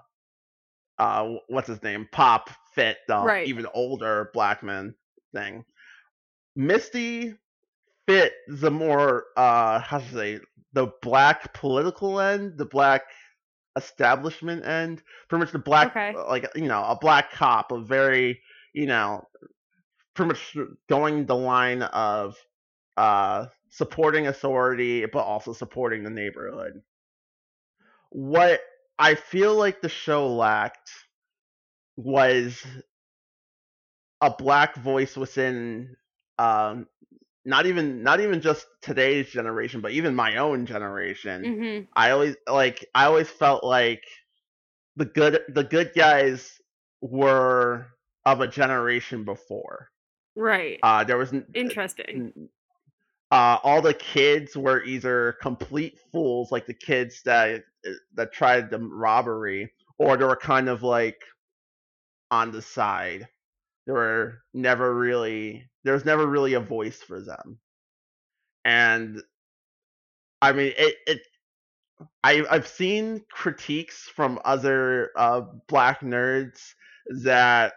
[0.98, 2.08] uh, what's his name?
[2.12, 3.44] Pop fit the Right.
[3.44, 4.96] even older black man
[5.34, 5.64] thing.
[6.56, 7.36] Misty
[8.08, 10.40] fit the more uh, how to say
[10.74, 13.04] the black political end, the black
[13.76, 16.14] establishment end, pretty much the black Okay.
[16.28, 18.42] like you know a black cop, a very
[18.74, 19.28] you know
[20.16, 20.58] pretty much
[20.90, 22.38] going the line of
[22.98, 26.82] uh, supporting authority, but also supporting the neighborhood.
[28.10, 28.62] What
[28.98, 30.92] I feel like the show lacked
[31.98, 32.66] was
[34.22, 35.96] a black voice within
[36.40, 36.88] um,
[37.46, 41.44] not even not even just today's generation, but even my own generation.
[41.46, 44.04] hmm I always like I always felt like
[44.96, 46.60] the good the good guys
[47.02, 47.88] were
[48.26, 49.90] of a generation before.
[50.36, 50.80] Right.
[50.84, 52.50] Uh, there was n- Interesting.
[53.32, 57.64] uh, all the kids were either complete fools, like the kids that
[58.16, 61.22] that tried the robbery, or they were kind of like
[62.32, 63.28] on the side.
[63.86, 67.60] They were never really there was never really a voice for them,
[68.66, 69.22] and
[70.42, 70.96] I mean it.
[71.08, 71.22] it
[72.24, 76.60] I, I've seen critiques from other uh, black nerds
[77.24, 77.74] that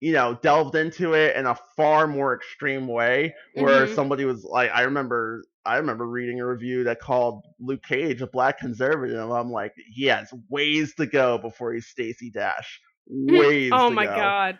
[0.00, 3.88] you know delved into it in a far more extreme way where Mhm.
[3.88, 8.26] somebody was like i remember i remember reading a review that called luke cage a
[8.28, 13.72] black conservative i'm like he has ways to go before he's stacey dash ways.
[13.72, 14.14] oh my go.
[14.14, 14.58] god.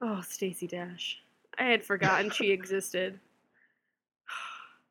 [0.00, 1.22] Oh, Stacey Dash.
[1.58, 3.20] I had forgotten she existed.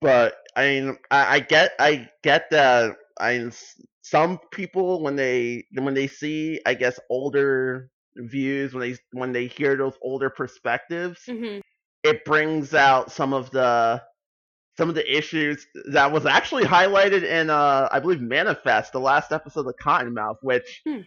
[0.00, 2.96] but I mean, I, I get, I get that.
[3.18, 3.52] I mean,
[4.02, 9.46] some people when they when they see, I guess, older views when they when they
[9.46, 11.60] hear those older perspectives, hmm
[12.02, 14.02] it brings out some of the
[14.76, 19.32] some of the issues that was actually highlighted in uh I believe Manifest, the last
[19.32, 21.00] episode of Cottonmouth, which Hmm.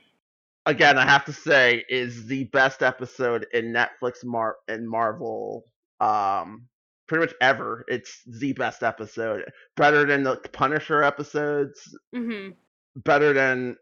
[0.66, 5.66] Again I have to say is the best episode in Netflix Mar and Marvel
[5.99, 6.68] um
[7.07, 7.86] pretty much ever.
[7.88, 9.43] It's the best episode.
[9.78, 12.49] Better than the Punisher episodes, hmm
[12.95, 13.78] better than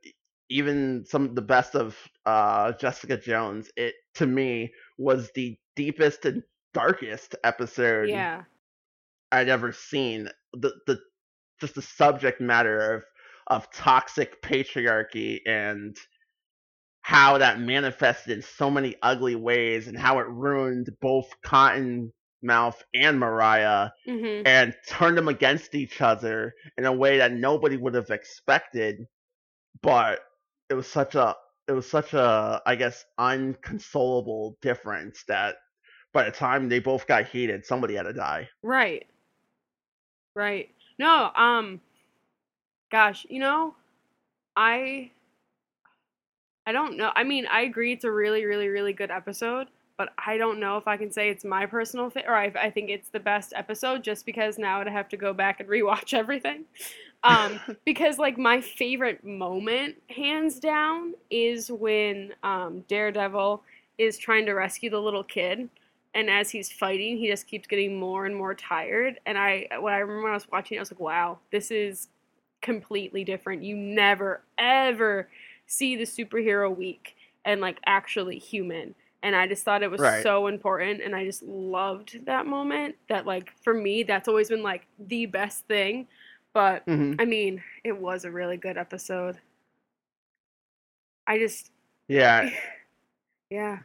[0.49, 3.69] even some of the best of uh Jessica Jones.
[3.75, 8.43] It to me was the deepest and darkest episode Yeah.
[9.31, 10.29] I'd ever seen.
[10.53, 10.99] The the
[11.59, 13.03] just the subject matter of
[13.47, 15.97] of toxic patriarchy and
[17.03, 23.19] how that manifested in so many ugly ways and how it ruined both Cottonmouth and
[23.19, 28.11] Mariah hmm and turned them against each other in a way that nobody would have
[28.11, 29.07] expected.
[29.83, 30.21] But
[30.69, 31.35] it was such a
[31.67, 35.57] it was such a I guess unconsolable difference that
[36.13, 38.49] by the time they both got heated, somebody had to die.
[38.63, 39.07] Right.
[40.35, 40.69] Right.
[40.99, 41.81] No, um
[42.91, 43.75] gosh, you know,
[44.55, 45.11] I
[46.65, 47.11] I don't know.
[47.15, 50.77] I mean, I agree it's a really really really good episode, but I don't know
[50.77, 53.53] if I can say it's my personal fa- or I, I think it's the best
[53.55, 56.65] episode just because now I'd have to go back and rewatch everything.
[57.23, 63.63] Um because like my favorite moment hands down is when um Daredevil
[63.97, 65.69] is trying to rescue the little kid
[66.15, 69.93] and as he's fighting he just keeps getting more and more tired and i when
[69.93, 72.07] i remember when i was watching it, i was like wow this is
[72.61, 75.27] completely different you never ever
[75.67, 78.95] see the superhero weak and like actually human.
[79.23, 80.21] And i just thought it was Right.
[80.21, 84.63] so important and i just loved that moment that like for me that's always been
[84.63, 86.07] like the best thing.
[86.53, 89.39] But hmm i mean it was a really good episode.
[91.27, 91.71] I just
[92.07, 92.49] Yeah,
[93.49, 93.79] yeah.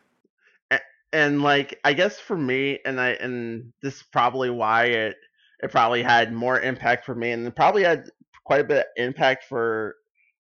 [1.12, 5.16] And like I guess for me, and I and this is probably why it
[5.62, 8.10] it probably had more impact for me, and it probably had
[8.44, 9.96] quite a bit of impact for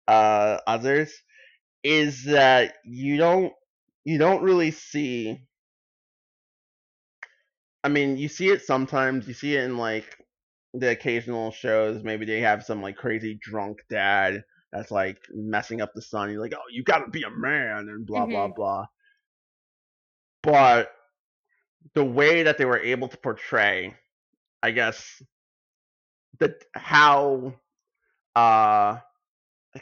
[0.07, 1.13] uh others,
[1.83, 3.53] is that you don't
[4.05, 5.39] you don't really see.
[7.83, 9.27] I mean, you see it sometimes.
[9.27, 10.17] You see it in like
[10.73, 12.03] the occasional shows.
[12.03, 16.31] Maybe they have some like crazy drunk dad that's like messing up the son.
[16.31, 18.55] You're like, oh, you got to be a man, and blah blah Mhm.
[18.55, 18.85] blah.
[20.43, 20.91] But
[21.95, 23.95] the way that they were able to portray,
[24.63, 25.21] I guess,
[26.39, 27.53] that how
[28.35, 28.99] uh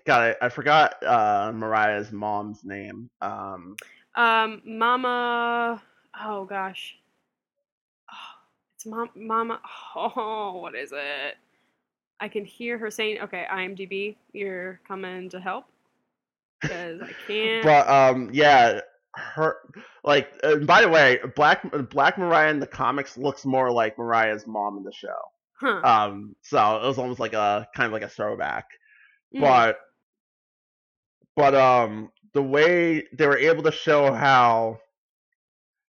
[0.06, 3.10] God, I, I forgot uh Mariah's mom's name.
[3.22, 3.76] Um
[4.16, 5.82] Um, Mama.
[6.20, 6.98] Oh gosh.
[8.12, 8.40] Oh,
[8.76, 9.10] it's mom.
[9.16, 9.60] Mama.
[9.96, 11.38] Oh, what is it?
[12.20, 15.66] I can hear her saying, "Okay, IMDb, you're coming to help,"
[16.62, 17.64] because I can't.
[17.64, 18.80] but um yeah,
[19.16, 19.58] her
[20.04, 24.48] like uh, by the way, Black Black Mariah in the comics looks more like Mariah's
[24.48, 25.18] mom in the show.
[25.60, 25.82] huh.
[25.84, 28.68] Um so it was almost like a kind of like a throwback.
[29.36, 29.42] Mm.
[29.42, 29.80] but
[31.36, 34.80] but um the way they were able to show how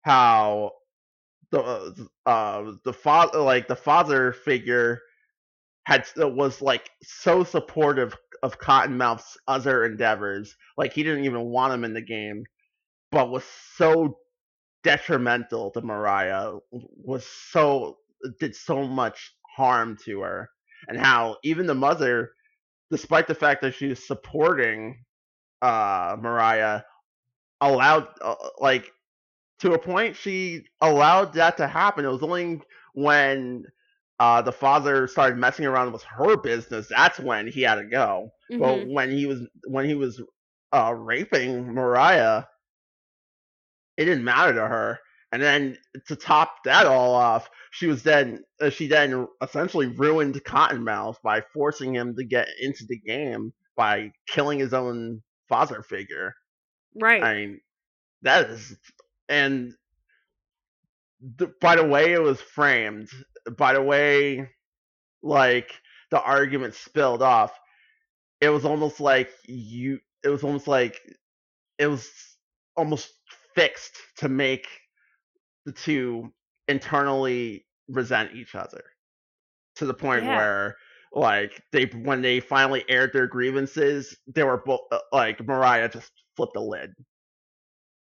[0.02, 0.72] how
[1.50, 5.00] the uh the father like the father figure
[5.86, 11.84] had was like so supportive of Cottonmouth's other endeavors like he didn't even want him
[11.84, 12.44] in the game
[13.10, 13.44] but was
[13.76, 14.18] so
[14.82, 17.98] detrimental to Mariah was so
[18.40, 20.50] did so much harm to her
[20.88, 22.32] and how even the mother
[22.94, 25.04] despite the fact that she was supporting
[25.62, 26.82] uh Mariah
[27.60, 28.92] allowed uh, like
[29.60, 32.04] to a point she allowed that to happen.
[32.04, 32.60] It was only
[32.94, 33.64] when
[34.20, 38.30] uh the father started messing around with her business that's when he had to go.
[38.58, 38.88] But Mhm.
[38.88, 40.22] when he was when he was
[40.72, 42.44] uh raping Mariah
[43.96, 45.00] it didn't matter to her
[45.34, 45.76] and then
[46.06, 51.42] to top that all off she was then uh, she then essentially ruined Cottonmouth by
[51.52, 56.34] forcing him to get into the game by killing his own father figure
[56.94, 57.22] right.
[57.22, 57.60] I mean,
[58.22, 58.76] that is,
[59.28, 59.74] and
[61.36, 63.08] the, by the way it was framed,
[63.56, 64.48] by the way,
[65.22, 65.70] like
[66.10, 67.52] the argument spilled off,
[68.40, 71.00] it was almost like you, it was almost like
[71.78, 72.08] it was
[72.76, 73.12] almost
[73.54, 74.66] fixed to make
[75.64, 76.32] the two
[76.68, 78.84] internally resent each other
[79.76, 80.34] to the point Yeah.
[80.34, 80.76] where
[81.12, 86.12] like they when they finally aired their grievances, they were both uh, like Mariah just
[86.36, 86.94] flipped the lid.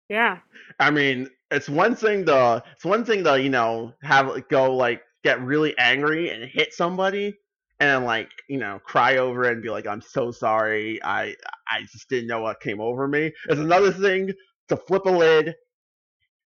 [0.08, 0.38] Yeah.
[0.78, 5.02] I mean, it's one thing to it's one thing to you know have go like
[5.24, 7.34] get really angry and hit somebody
[7.80, 11.34] and like you know cry over it and be like I'm so sorry I
[11.70, 13.32] I just didn't know what came over me.
[13.48, 14.32] It's another thing
[14.68, 15.54] to flip a lid,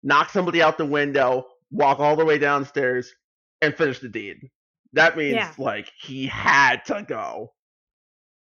[0.02, 3.14] knock somebody out the window, walk all the way downstairs,
[3.62, 4.50] and finish the deed.
[4.92, 5.52] That means Yeah.
[5.58, 7.52] like he had to go.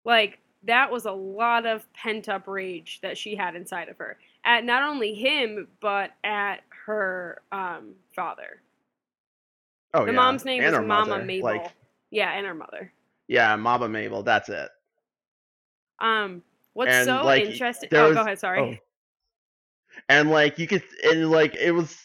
[0.04, 4.18] Like that was a lot of pent up rage that she had inside of her
[4.44, 8.60] at not only him but at her um, father.
[9.94, 11.24] Oh the yeah, mom's name and her Mama mother.
[11.24, 11.44] Mabel.
[11.48, 11.72] Like
[12.10, 12.92] yeah, and her mother.
[13.28, 14.22] yeah, Mama Mabel.
[14.22, 14.68] That's it.
[16.00, 16.42] Um,
[16.74, 17.88] what's And, so like, interesting?
[17.92, 18.38] Oh, was- go ahead.
[18.38, 18.80] Sorry.
[20.08, 21.96] And like you could, and like it was,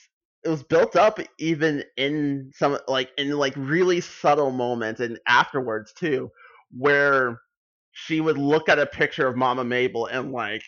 [0.43, 5.93] it was built up even in some like in like really subtle moments and afterwards
[5.93, 6.31] too,
[6.71, 7.39] where
[7.91, 10.63] she would look at a picture of Mama Mabel and like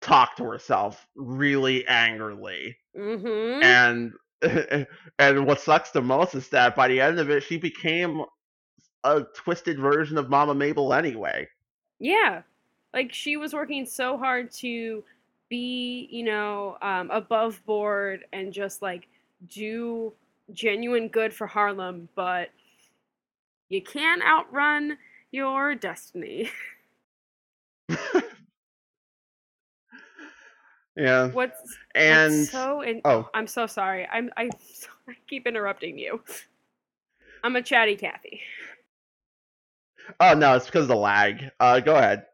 [0.00, 2.76] talk to herself really angrily.
[2.96, 3.62] Mm-hmm.
[3.62, 4.12] And
[5.18, 8.22] and what sucks the most is that by the end of it, she became
[9.02, 11.48] a twisted version of Mama Mabel anyway.
[11.98, 12.42] Yeah.
[12.92, 15.02] Like she was working so hard to
[15.48, 19.08] be, you know, um, above board and just like
[19.48, 20.12] do
[20.52, 22.50] genuine good for Harlem, but
[23.68, 24.98] you can't outrun
[25.30, 26.50] your destiny.
[30.96, 33.28] Yeah, What's and what's so in- oh.
[33.34, 34.06] I'm so sorry.
[34.06, 34.44] I'm I,
[35.08, 36.22] I keep interrupting you.
[37.42, 38.40] I'm a chatty Kathy.
[40.20, 41.50] oh no, it's because of the lag.
[41.58, 42.26] Uh, go ahead.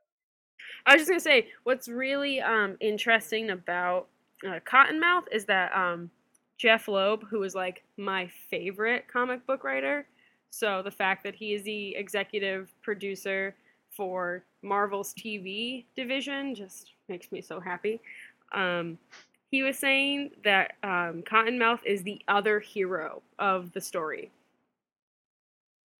[0.87, 4.09] I was just gonna say, what's really um, interesting about
[4.47, 6.11] uh, Cottonmouth is that um,
[6.57, 10.07] Jeph Loeb, who is like my favorite comic book writer,
[10.51, 13.55] so the fact that he is the executive producer
[13.91, 18.01] for Marvel's TV division just makes me so happy.
[18.53, 18.99] Um,
[19.51, 24.31] he was saying that um, Cottonmouth is the other hero of the story,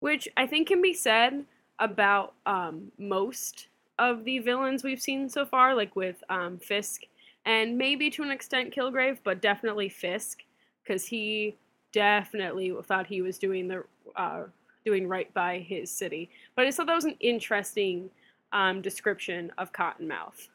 [0.01, 1.45] which I think can be said
[1.79, 3.69] about um, most
[4.01, 7.03] of the villains we've seen so far, like with um, Fisk
[7.45, 10.39] and maybe to an extent Kilgrave, but definitely Fisk,
[10.83, 11.57] because he
[11.93, 13.85] definitely thought he was doing the
[14.17, 14.45] uh,
[14.85, 16.31] doing right by his city.
[16.55, 18.11] But I just thought that was an interesting
[18.53, 20.49] um, description of Cottonmouth.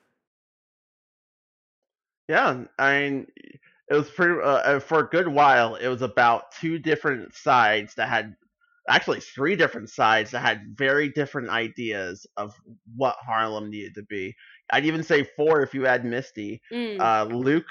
[2.28, 3.28] Yeah, I mean,
[3.90, 5.76] it was pretty uh, for a good while.
[5.76, 8.36] It was about two different sides that had
[8.88, 12.54] actually three different sides that had very different ideas of
[12.96, 14.36] what Harlem needed to be.
[14.72, 16.62] I'd even say four if you add Misty.
[16.72, 17.00] Mm.
[17.00, 17.66] Uh, Luke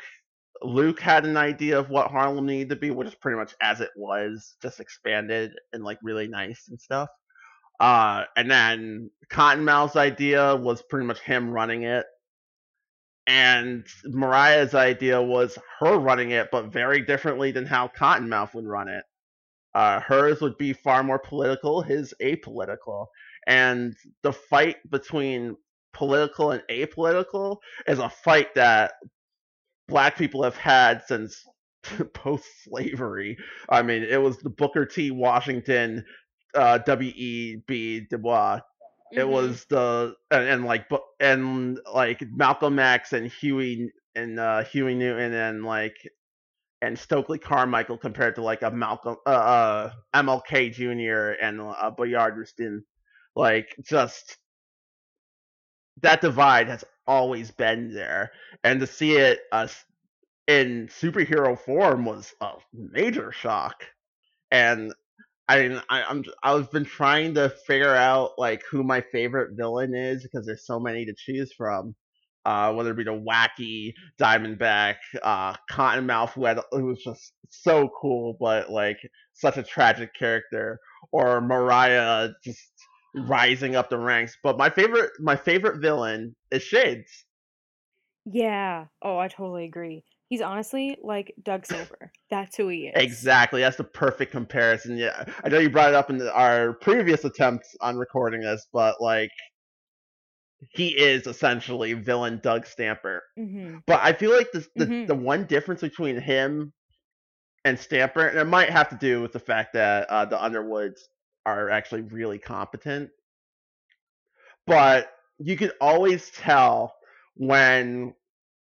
[0.62, 3.80] Luke had an idea of what Harlem needed to be, which is pretty much as
[3.80, 7.08] it was, just expanded and like really nice and stuff.
[7.80, 12.06] Uh, and then Cottonmouth's idea was pretty much him running it.
[13.26, 18.88] And Mariah's idea was her running it, but very differently than how Cottonmouth would run
[18.88, 19.04] it.
[19.74, 23.06] Uh, hers would be far more political, his apolitical.
[23.46, 25.56] And the fight between
[25.92, 28.92] political and apolitical is a fight that
[29.88, 31.44] black people have had since
[32.14, 33.36] post slavery.
[33.68, 35.10] I mean, it was the Booker T.
[35.10, 36.04] Washington,
[36.54, 38.06] uh, W.E.B.
[38.10, 38.60] Du Bois.
[39.12, 39.28] It Mhm.
[39.28, 40.88] was the and, and like
[41.20, 45.96] and like Malcolm X and Huey and uh, Huey Newton and like
[46.84, 51.42] and Stokely Carmichael compared to like a Malcolm uh, uh MLK Jr.
[51.42, 52.84] and uh, Bayard Rustin.
[53.34, 54.36] Like just
[56.02, 58.32] that divide has always been there,
[58.62, 59.66] and to see it uh,
[60.46, 63.84] in superhero form was a major shock.
[64.50, 64.92] And
[65.48, 69.94] I mean, I, I'm I've been trying to figure out like who my favorite villain
[69.94, 71.94] is because there's so many to choose from.
[72.44, 77.90] Uh, whether it be the wacky Diamondback, uh, Cottonmouth, who, had, who was just so
[78.00, 78.98] cool, but like
[79.32, 80.78] such a tragic character,
[81.10, 82.72] or Mariah just
[83.14, 84.36] rising up the ranks.
[84.42, 87.24] But my favorite, my favorite villain is Shades.
[88.26, 88.86] Yeah.
[89.02, 90.04] Oh, I totally agree.
[90.28, 92.10] He's honestly like Doug Silver.
[92.30, 92.92] That's who he is.
[92.96, 94.96] Exactly, that's the perfect comparison.
[94.96, 98.66] Yeah, I know you brought it up in the, our previous attempts on recording this,
[98.72, 99.30] but like,
[100.70, 103.22] he is essentially villain Doug Stamper.
[103.36, 105.06] hmm But I feel like the the, Mhm.
[105.06, 106.72] the one difference between him
[107.64, 111.08] and Stamper, and it might have to do with the fact that uh, the Underwoods
[111.46, 113.10] are actually really competent.
[114.66, 116.94] But you can always tell
[117.36, 118.14] when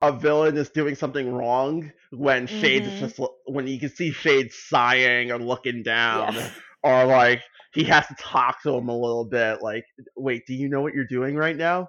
[0.02, 2.98] a villain is doing something wrong when Shades is Mhm.
[2.98, 6.50] just when you can see Shades sighing or looking down Yeah.
[6.82, 7.42] or like
[7.72, 9.62] he has to talk to him a little bit.
[9.62, 9.84] Like,
[10.16, 11.88] wait, do you know what you're doing right now?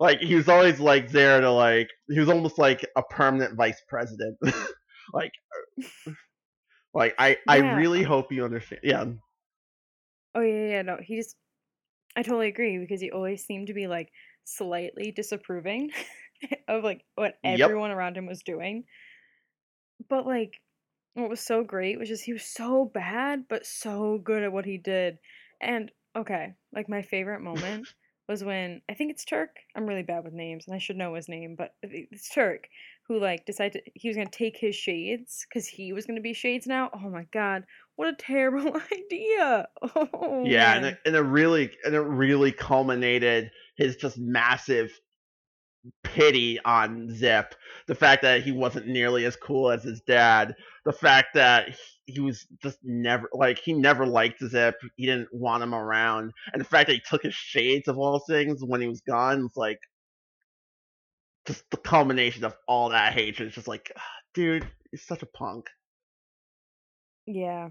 [0.00, 3.80] Like he was always like there to like he was almost like a permanent vice
[3.88, 4.36] president.
[5.14, 6.12] like, uh,
[6.94, 8.80] like I I really hope you understand.
[8.84, 9.04] Yeah,
[10.34, 11.36] Oh yeah, yeah, no, he just
[12.16, 14.12] I totally agree because he always seemed to be like
[14.44, 15.92] slightly disapproving
[16.68, 17.72] of like what Yep.
[17.72, 18.84] everyone around him was doing.
[20.08, 20.60] But like
[21.14, 24.64] what was so great was just he was so bad but so good at what
[24.64, 25.18] he did.
[25.60, 27.88] And okay, like my favorite moment
[28.28, 29.56] was when I think it's Turk.
[29.76, 32.68] I'm really bad with names and I should know his name, but it's Turk
[33.08, 36.22] who like decided he was going to take his shades cuz he was going to
[36.22, 36.90] be shades now.
[36.94, 37.64] Oh my god,
[37.96, 39.68] what a terrible idea.
[39.82, 44.98] Oh yeah, and it, and it really and it really culminated his just massive
[46.02, 47.54] pity on Zip.
[47.86, 50.54] The fact that he wasn't nearly as cool as his dad.
[50.84, 51.76] The fact that
[52.06, 54.76] he, was just never like he never liked Zip.
[54.96, 58.18] He didn't want him around, and the fact that he took his shades of all
[58.20, 59.46] things when he was gone.
[59.46, 59.80] It's like
[61.46, 63.46] just the culmination of all that hatred.
[63.46, 63.92] It's just like,
[64.34, 65.68] dude, he's such a punk.
[67.26, 67.70] Yeah.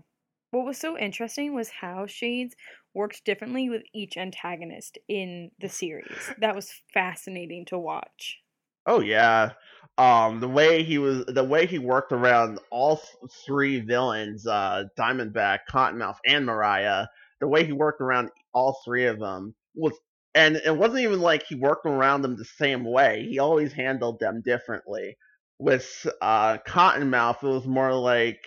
[0.52, 2.56] What was so interesting was how Shades
[2.94, 6.32] worked differently with each antagonist in the series.
[6.38, 8.42] That was fascinating to watch.
[8.86, 9.54] Oh yeah.
[9.98, 13.02] Um, the way he was, the way he worked around all
[13.46, 17.08] three villains, uh, Diamondback, Cottonmouth, and Mariah.
[17.40, 19.94] The way he worked around all three of them was,
[20.34, 23.28] and it wasn't even like he worked around them the same way.
[23.30, 25.18] He always handled them differently.
[25.60, 28.40] With uh, Cottonmouth, it was more like,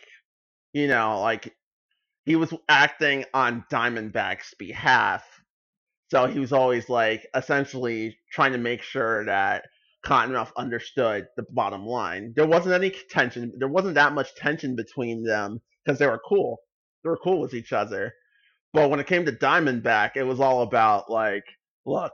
[0.72, 1.55] you know, like
[2.25, 5.25] he was acting on Diamondback's behalf.
[6.11, 9.64] So he was always like essentially trying to make sure that
[10.05, 12.33] Cottonmouth understood the bottom line.
[12.37, 13.53] There wasn't any tension.
[13.59, 16.59] There wasn't that much tension between them because they were cool.
[17.03, 18.12] They were cool with each other.
[18.72, 21.45] But when it came to Diamondback, it was all about like,
[21.87, 22.12] look,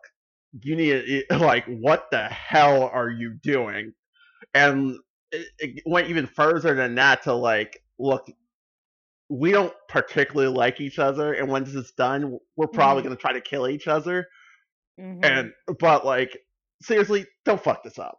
[0.63, 3.93] you need like, what the hell are you doing?
[4.55, 4.97] And
[5.33, 8.27] it, it went even further than that to like, look,
[9.31, 13.05] we don't particularly like each other, and when this is done, we're probably Mhm.
[13.05, 14.29] gonna try to kill each other.
[14.99, 15.25] Mhm.
[15.25, 16.37] And but like,
[16.83, 18.19] seriously, don't fuck this up.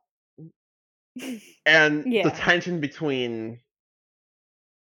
[1.66, 2.24] And Yeah.
[2.24, 3.60] the tension between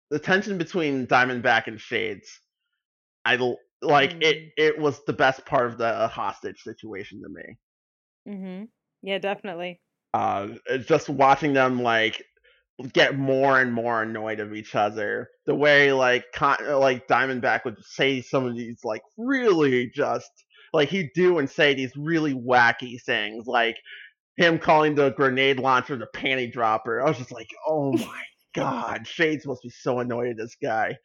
[0.09, 2.39] the tension between Diamondback and Shades,
[3.25, 3.35] I
[3.81, 4.37] like it.
[4.37, 4.51] Mm.
[4.57, 7.57] It was the best part of the hostage situation to me.
[8.27, 8.69] mhm.
[9.01, 9.81] Yeah, definitely.
[10.13, 10.49] Uh,
[10.79, 12.23] just watching them like
[12.93, 15.29] get more and more annoyed of each other.
[15.45, 20.31] The way like con- like Diamondback would say some of these like really just
[20.73, 23.77] like he'd do and say these really wacky things, like
[24.37, 27.01] him calling the grenade launcher the panty dropper.
[27.01, 28.23] I was just like, oh my
[28.55, 30.97] god, Shades must be so annoyed at this guy.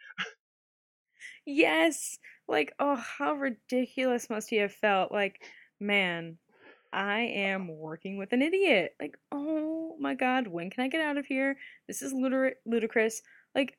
[1.47, 2.19] Yes.
[2.49, 5.13] Like, oh, how ridiculous must he have felt?
[5.13, 5.43] Like,
[5.81, 6.39] man,
[6.95, 8.95] I am working with an idiot.
[9.01, 11.57] Like, oh my god, when can I get out of here?
[11.89, 13.21] This is ludir- ludicrous.
[13.55, 13.77] Like,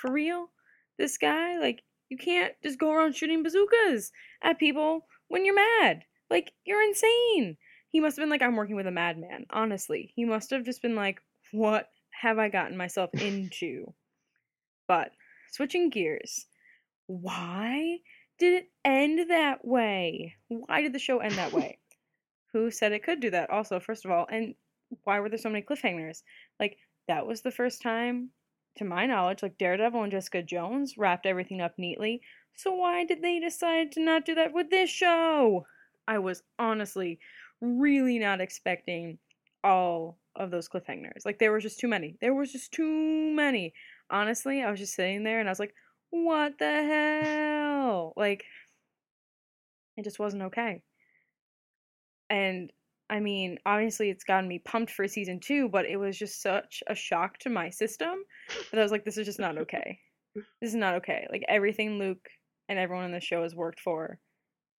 [0.00, 0.48] for real?
[0.96, 4.12] This guy, like, you can't just go around shooting bazookas
[4.42, 6.04] at people when you're mad.
[6.30, 7.56] Like, you're insane.
[7.90, 9.46] He must have been like, I'm working with a madman.
[9.50, 13.92] Honestly, he must have just been like, what have I gotten myself into?
[14.86, 15.10] But
[15.50, 16.46] switching gears,
[17.06, 17.98] why
[18.38, 20.34] did it end that way?
[20.48, 21.78] Why did the show end that way?
[22.54, 23.50] Who said it could do that?
[23.50, 24.54] Also, first of all, and
[25.02, 26.22] why were there so many cliffhangers?
[26.58, 26.78] Like,
[27.08, 28.30] that was the first time,
[28.76, 32.20] to my knowledge, like Daredevil and Jessica Jones wrapped everything up neatly.
[32.54, 35.66] So why did they decide to not do that with this show?
[36.06, 37.18] I was honestly
[37.60, 39.18] really not expecting
[39.62, 41.24] all of those cliffhangers.
[41.24, 42.16] Like there was just too many.
[42.20, 42.86] There was just too
[43.34, 43.72] many.
[44.10, 45.74] Honestly, I was just sitting there and I was like,
[46.10, 48.44] "What the hell?" Like
[49.96, 50.82] it just wasn't okay.
[52.30, 52.72] And
[53.10, 56.82] I mean, obviously it's gotten me pumped for season 2, but it was just such
[56.88, 58.14] a shock to my system
[58.70, 59.98] that I was like, this is just not okay.
[60.34, 61.26] This is not okay.
[61.30, 62.26] Like everything Luke
[62.68, 64.18] and everyone in the show has worked for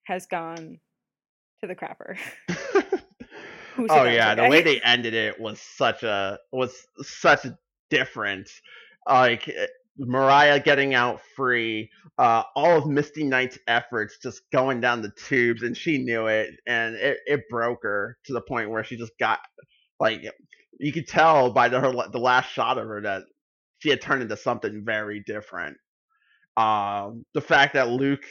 [0.04, 0.80] has gone
[1.62, 2.18] to the crapper.
[3.78, 7.58] Oh yeah, the way they ended it was such a was such a
[7.90, 8.50] different.
[9.08, 9.54] Like
[9.98, 15.64] Mariah getting out free, uh, all of Misty Knight's efforts just going down the tubes,
[15.64, 19.14] and she knew it, and it, it broke her to the point where she just
[19.20, 19.40] got
[20.00, 20.24] like
[20.80, 23.24] you could tell by the her, the last shot of her that
[23.80, 25.78] she had turned into something very different.
[26.58, 28.26] Um, the fact that Luke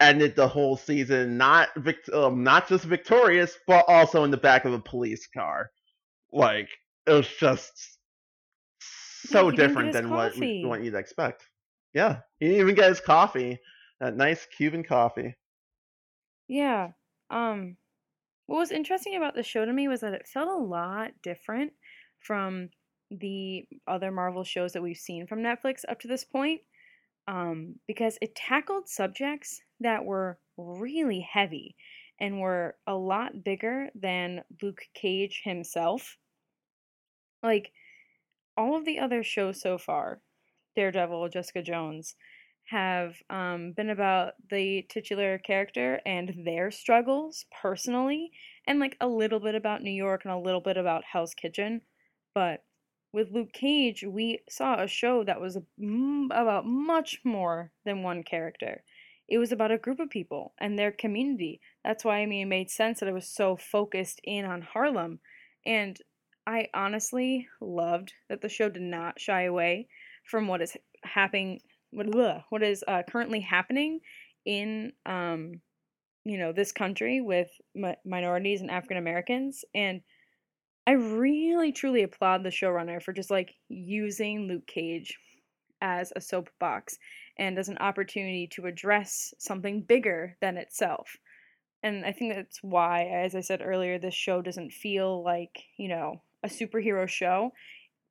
[0.00, 4.64] ended the whole season not vict- um, not just victorious, but also in the back
[4.64, 5.70] of a police car.
[6.32, 6.68] Like
[7.06, 7.91] it was just
[9.32, 10.64] so different than what coffee.
[10.64, 11.48] what you'd expect.
[11.94, 13.58] Yeah, he didn't even get his coffee.
[14.00, 15.34] That nice Cuban coffee.
[16.48, 16.90] Yeah.
[17.30, 17.76] Um
[18.46, 21.72] what was interesting about the show to me was that it felt a lot different
[22.20, 22.68] from
[23.10, 26.60] the other Marvel shows that we've seen from Netflix up to this point.
[27.28, 31.76] Um, because it tackled subjects that were really heavy
[32.20, 36.18] and were a lot bigger than Luke Cage himself.
[37.42, 37.72] Like
[38.56, 40.20] all of the other shows so far,
[40.76, 42.14] Daredevil, Jessica Jones,
[42.66, 48.30] have um, been about the titular character and their struggles personally,
[48.66, 51.82] and like a little bit about New York and a little bit about Hell's Kitchen.
[52.34, 52.64] But
[53.12, 58.82] with Luke Cage, we saw a show that was about much more than one character.
[59.28, 61.60] It was about a group of people and their community.
[61.84, 65.20] That's why I mean it made sense that it was so focused in on Harlem.
[65.64, 65.98] And
[66.46, 69.88] I honestly loved that the show did not shy away
[70.24, 74.00] from what is happening what, is uh, currently happening
[74.46, 75.60] in um,
[76.24, 80.00] you know this country with mi- minorities and African Americans and
[80.86, 85.16] I really truly applaud the showrunner for just like using Luke Cage
[85.80, 86.98] as a soapbox
[87.38, 91.16] and as an opportunity to address something bigger than itself.
[91.84, 95.88] And I think that's why, as I said earlier, this show doesn't feel like, you
[95.88, 97.52] know, a superhero show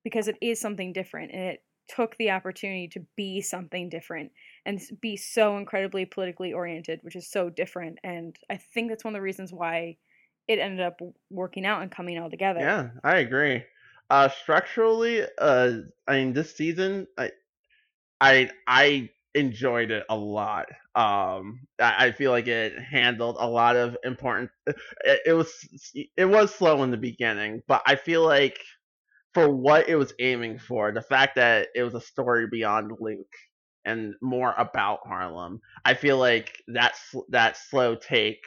[0.03, 4.31] because it is something different and it took the opportunity to be something different
[4.65, 7.97] and be so incredibly politically oriented, which is so different.
[8.03, 9.97] And I think that's one of the reasons why
[10.47, 12.61] it ended up working out and coming all together.
[12.61, 13.63] Yeah, I agree.
[14.09, 15.71] Uh, structurally, uh,
[16.07, 17.31] I mean, this season, I,
[18.19, 20.67] I, I enjoyed it a lot.
[20.95, 24.49] Um, I, I feel like it handled a lot of important.
[24.65, 25.51] It, it was,
[26.17, 28.57] it was slow in the beginning, but I feel like
[29.33, 33.33] for what it was aiming for, the fact that it was a story beyond Luke
[33.85, 36.95] and more about Harlem, I feel like that
[37.29, 38.41] that slow take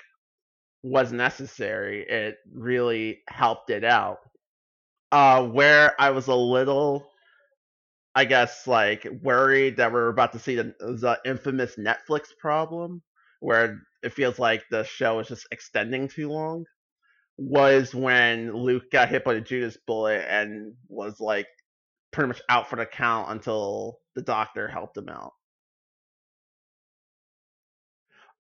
[0.83, 2.05] was necessary.
[2.07, 4.19] It really helped it out.
[5.11, 7.09] Uh, where I was a little,
[8.15, 13.03] I guess, like worried that we're about to see the, the infamous Netflix problem,
[13.41, 16.65] where it feels like the show is just extending too long
[17.37, 21.47] was when Luke got hit by the Judas bullet and was like
[22.13, 25.33] pretty much out for the count until the doctor helped him out.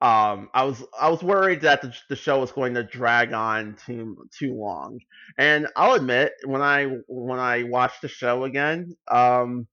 [0.01, 3.76] Um, I was I was worried that the, the show was going to drag on
[3.86, 4.99] too too long,
[5.38, 9.66] and I'll admit when I when I watched the show again, um,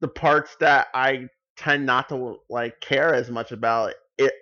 [0.00, 4.32] the parts that I tend not to like care as much about it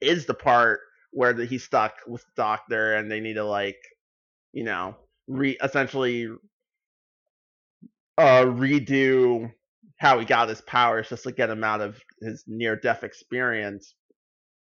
[0.00, 0.80] is the part
[1.12, 3.78] where the, he's stuck with the doctor and they need to like
[4.52, 4.96] you know
[5.28, 6.28] re essentially
[8.18, 9.50] uh redo
[9.98, 13.94] how he got his powers just to get him out of his near death experience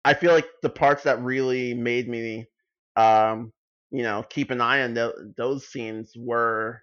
[0.06, 2.46] i feel like the parts that really made me
[2.96, 3.52] um
[3.90, 6.80] you know keep an eye on th- those scenes were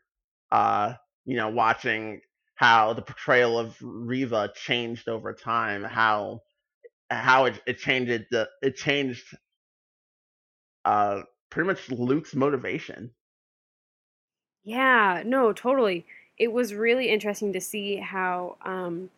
[0.51, 0.93] uh
[1.26, 2.21] you know watching
[2.55, 6.41] how the portrayal of Reva changed over time, how
[7.09, 9.38] how it, it changed the it changed
[10.86, 13.13] uh pretty much Luke's motivation.
[14.63, 16.05] Yeah, no, totally.
[16.38, 19.09] It was really interesting to see how um,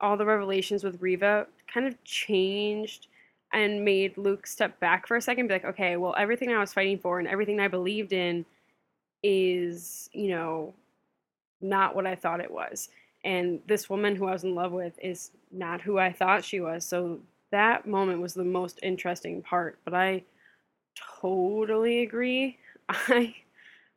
[0.00, 3.08] all the revelations with Reva kind of changed
[3.52, 6.72] and made Luke step back for a second, be like, okay, well, everything I was
[6.72, 8.44] fighting for and everything I believed in
[9.22, 10.74] is, you know,
[11.60, 12.88] not what I thought it was.
[13.24, 16.60] And this woman who I was in love with is not who I thought she
[16.60, 16.84] was.
[16.84, 19.78] So that moment was the most interesting part.
[19.84, 20.24] But I
[21.20, 22.58] totally agree.
[22.88, 23.34] I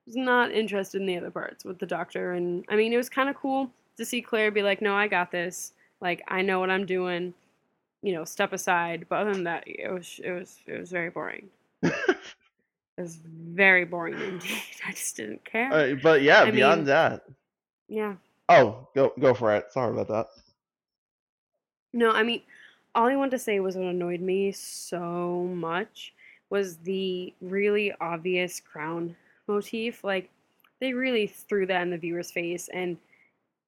[0.05, 3.09] was not interested in the other parts with the doctor, and I mean, it was
[3.09, 5.73] kind of cool to see Claire be like, "No, I got this.
[6.01, 7.33] Like, I know what I'm doing."
[8.05, 9.07] You know, step aside.
[9.09, 11.49] But other than that, it was it was it was very boring.
[11.81, 12.17] it
[12.97, 14.61] was very boring indeed.
[14.87, 15.73] I just didn't care.
[15.73, 17.25] Uh, but yeah, I beyond mean, that.
[17.87, 18.13] Yeah.
[18.47, 19.71] Oh, go go for it.
[19.71, 20.27] Sorry about that.
[21.93, 22.41] No, I mean,
[22.93, 26.13] all I wanted to say was what annoyed me so much
[26.51, 29.15] was the really obvious crown
[29.47, 30.03] motif.
[30.03, 30.29] Like
[30.79, 32.97] they really threw that in the viewer's face, and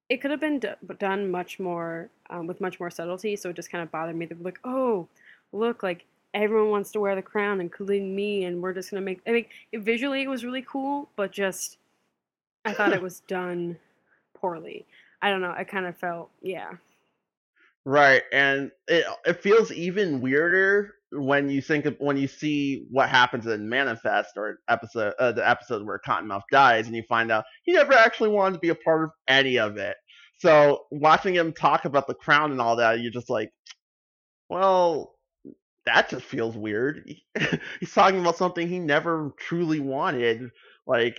[0.10, 3.36] it could have been d- done much more um, with much more subtlety.
[3.36, 4.26] So it just kind of bothered me.
[4.26, 5.08] They're like, "Oh,
[5.52, 9.22] look, like everyone wants to wear the crown, including me, and we're just gonna make."
[9.28, 11.78] I mean, it, visually it was really cool, but just
[12.66, 13.78] I thought it was done
[14.34, 14.86] poorly.
[15.22, 15.54] I don't know.
[15.56, 16.74] I kind of felt, yeah.
[17.86, 23.10] Right, and it it feels even weirder when you think of when you see what
[23.10, 27.46] happens in Manifest or episode uh, the episode where Cottonmouth dies, and you find out
[27.64, 29.96] he never actually wanted to be a part of any of it.
[30.40, 33.50] So watching him talk about the crown and all that, you're just like,
[34.50, 35.16] well,
[35.86, 37.10] that just feels weird.
[37.80, 40.52] He's talking about something he never truly wanted,
[40.86, 41.16] like,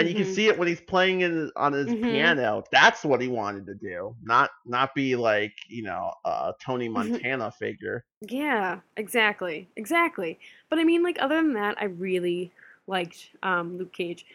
[0.00, 0.34] and you can Mhm.
[0.34, 2.02] see it when he's playing in, on his Mhm.
[2.08, 2.64] piano.
[2.72, 7.50] That's what he wanted to do, not not be like you know a Tony Montana
[7.52, 8.04] figure.
[8.22, 10.38] Yeah, exactly, exactly.
[10.68, 12.52] But I mean, like, other than that, I really
[12.86, 14.26] liked um, Luke Cage.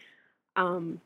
[0.56, 1.00] Um,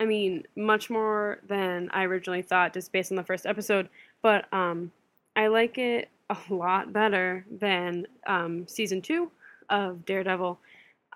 [0.00, 3.88] I mean, much more than I originally thought, just based on the first episode.
[4.22, 4.92] But um,
[5.36, 9.30] I like it a lot better than um, season two
[9.70, 10.58] of Daredevil.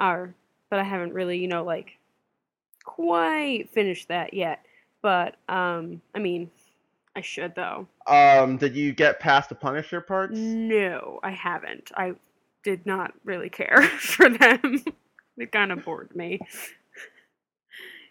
[0.00, 0.34] Or,
[0.70, 1.97] but I haven't really, you know, like
[2.88, 4.64] quite finished that yet.
[5.02, 6.50] But um, I mean,
[7.14, 7.86] I should though.
[8.06, 10.36] Um, did you get past the Punisher parts?
[10.36, 11.92] No, I haven't.
[11.94, 12.14] I
[12.64, 14.84] did not really care for them.
[15.36, 16.40] they kind of bored me.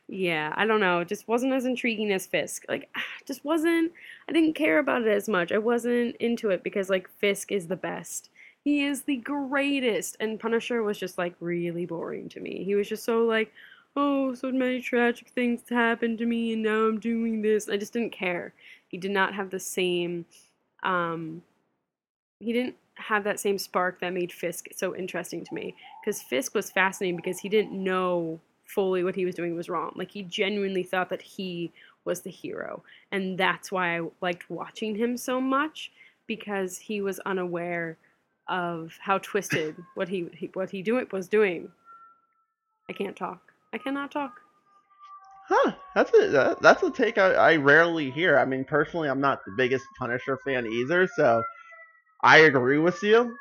[0.09, 0.99] Yeah, I don't know.
[0.99, 2.63] It just wasn't as intriguing as Fisk.
[2.69, 2.89] Like,
[3.25, 3.91] just wasn't.
[4.29, 5.51] I didn't care about it as much.
[5.51, 8.29] I wasn't into it because, like, Fisk is the best.
[8.63, 10.15] He is the greatest.
[10.19, 12.63] And Punisher was just, like, really boring to me.
[12.63, 13.51] He was just so, like,
[13.97, 17.67] oh, so many tragic things happened to me, and now I'm doing this.
[17.67, 18.53] I just didn't care.
[18.87, 20.25] He did not have the same.
[20.83, 21.41] Um,
[22.39, 25.75] he didn't have that same spark that made Fisk so interesting to me.
[25.99, 29.93] Because Fisk was fascinating because he didn't know fully what he was doing was wrong.
[29.95, 31.71] Like he genuinely thought that he
[32.05, 35.91] was the hero, and that's why I liked watching him so much
[36.27, 37.97] because he was unaware
[38.47, 41.71] of how twisted what he, what he doing was doing.
[42.89, 43.46] I can't talk.
[43.73, 44.41] I cannot talk.
[45.49, 45.71] Huh?
[45.95, 48.37] That's a that, that's a take I, I rarely hear.
[48.37, 51.41] I mean, personally, I'm not the biggest Punisher fan either, so
[52.21, 53.35] I agree with you.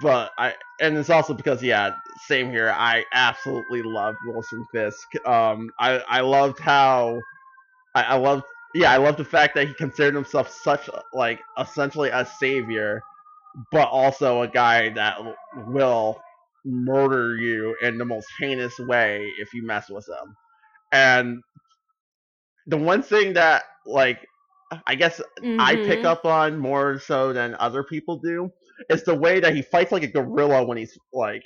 [0.00, 1.96] But I and it's also because yeah,
[2.26, 2.70] same here.
[2.70, 5.08] I absolutely loved Wilson Fisk.
[5.26, 7.20] Um, I I loved how
[7.94, 8.44] I, I loved
[8.74, 13.02] yeah I loved the fact that he considered himself such like essentially a savior,
[13.72, 15.18] but also a guy that
[15.66, 16.20] will
[16.66, 20.36] murder you in the most heinous way if you mess with him.
[20.92, 21.42] And
[22.66, 24.26] the one thing that like
[24.86, 25.20] I guess
[25.58, 26.04] I pick Mhm.
[26.04, 28.50] up on more so than other people do
[28.90, 31.44] is the way that he fights like a gorilla when he's like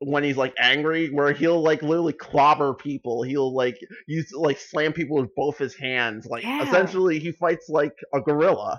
[0.00, 4.92] when he's like angry where he'll like literally clobber people he'll like use like slam
[4.92, 6.60] people with both his hands like Yeah.
[6.60, 8.78] essentially he fights like a gorilla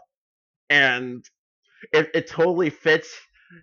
[0.69, 1.23] and
[1.93, 3.13] it, it totally fits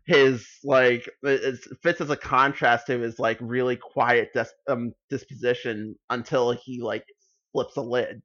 [0.07, 4.93] his like it, it fits as a contrast to his like really quiet dis- um,
[5.11, 7.05] disposition until he like
[7.53, 8.23] flips a lid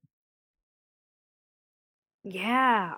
[2.24, 2.96] Yeah.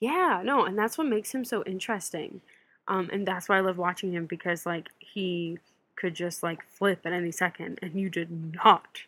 [0.00, 2.40] Yeah, no, and that's what makes him so interesting.
[2.88, 5.58] Um, and that's why I love watching him because like he
[5.96, 9.02] could just like flip at any second and you did not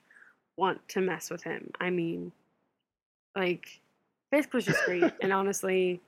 [0.57, 1.71] want to mess with him.
[1.81, 2.33] I mean,
[3.37, 3.81] like
[4.31, 6.01] Fisk was just great and honestly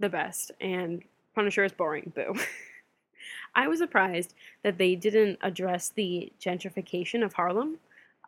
[0.00, 1.02] the best and
[1.36, 2.34] Punisher is boring, boo.
[3.54, 4.34] I was surprised
[4.64, 7.78] that they didn't address the gentrification of Harlem.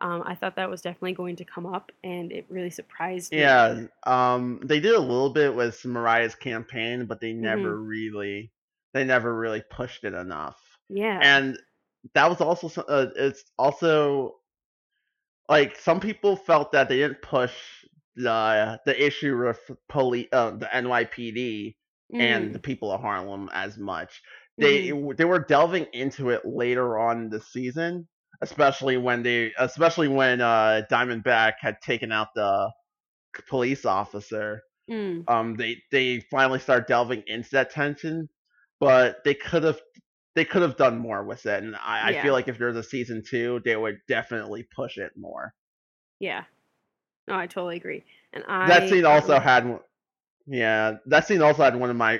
[0.01, 3.39] Um, I thought that was definitely going to come up, and it really surprised me.
[3.39, 7.85] Yeah, um, they did a little bit with Mariah's campaign, but they never Mm-hmm.
[7.85, 8.51] really,
[8.93, 10.59] they never really pushed it enough.
[10.89, 11.21] Yeah.
[11.21, 11.59] And
[12.15, 14.37] that was also, uh, it's also
[15.49, 17.53] like some people felt that they didn't push
[18.15, 21.75] the the issue with police, uh, the NYPD
[22.17, 22.53] and Mm.
[22.53, 24.21] the people of Harlem as much.
[24.59, 24.95] They Mhm.
[25.17, 28.07] they were delving into it later on in the season,
[28.41, 32.71] especially when they, especially when uh, Diamondback had taken out the
[33.47, 35.27] police officer Mm.
[35.27, 38.29] um they they finally start delving into that tension
[38.79, 39.79] but they could have
[40.35, 42.83] they could have done more with it and I, I feel like if there's a
[42.83, 45.53] season two they would definitely push it more
[46.19, 46.45] Yeah.
[47.27, 48.03] No, I totally agree.
[48.33, 49.79] And I that scene also had
[50.49, 52.19] yeah that scene also had one of my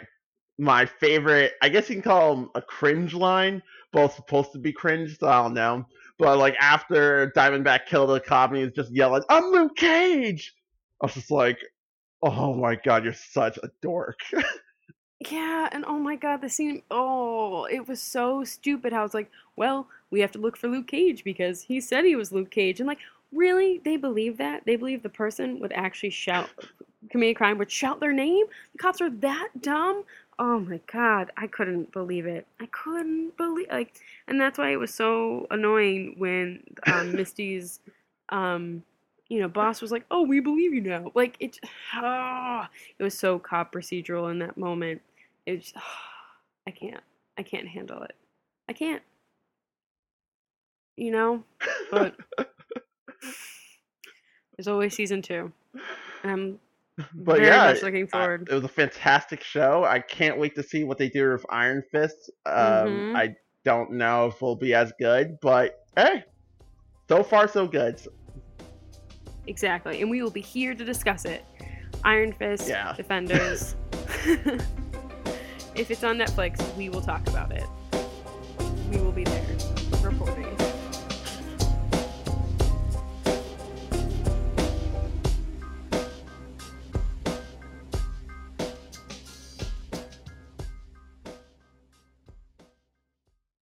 [0.58, 3.62] my favorite i guess you can call him a cringe line
[3.92, 5.84] both supposed to be cringe so i don't know
[6.18, 10.54] but like after diamondback killed the cop and just yelling i'm luke cage
[11.02, 11.58] i was just like
[12.22, 14.20] oh my god you're such a dork
[15.30, 19.30] Yeah, and oh my god, the scene oh, it was so stupid how it's like,
[19.58, 22.80] well, we have to look for Luke Cage because he said he was Luke Cage.
[22.80, 23.00] And like,
[23.34, 23.82] really?
[23.84, 24.64] They believe that?
[24.66, 26.50] They believe the person would actually shout
[27.10, 28.46] commit a crime would shout their name?
[28.74, 30.04] The cops are that dumb?
[30.38, 32.46] Oh my god, I couldn't believe it.
[32.60, 37.80] I couldn't believe like and that's why it was so annoying when um, Misty's
[38.30, 38.84] um
[39.30, 41.60] you know, boss was like, "Oh, we believe you now." Like it,
[41.94, 42.68] ah,
[42.98, 45.02] it was so cop procedural in that moment.
[45.46, 45.86] It's, just,
[46.68, 47.04] I can't,
[47.38, 48.16] I can't handle it.
[48.68, 49.04] I can't,
[50.98, 51.44] you know.
[51.92, 52.16] But
[54.58, 55.52] there's always season two.
[56.24, 56.60] I'm
[57.14, 58.48] But very yeah, much looking I- forward.
[58.52, 59.86] it was a fantastic show.
[59.86, 62.30] I can't wait to see what they do with Iron Fist.
[62.46, 63.16] Um, Mhm.
[63.16, 66.24] I don't know if it'll be as good, but hey,
[67.08, 68.02] so far so good.
[69.48, 70.02] Exactly.
[70.02, 71.44] And we will be here to discuss it.
[72.04, 72.94] Iron Fist, Yeah.
[72.98, 73.76] Defenders.
[75.76, 77.64] if it's on Netflix, we will talk about it.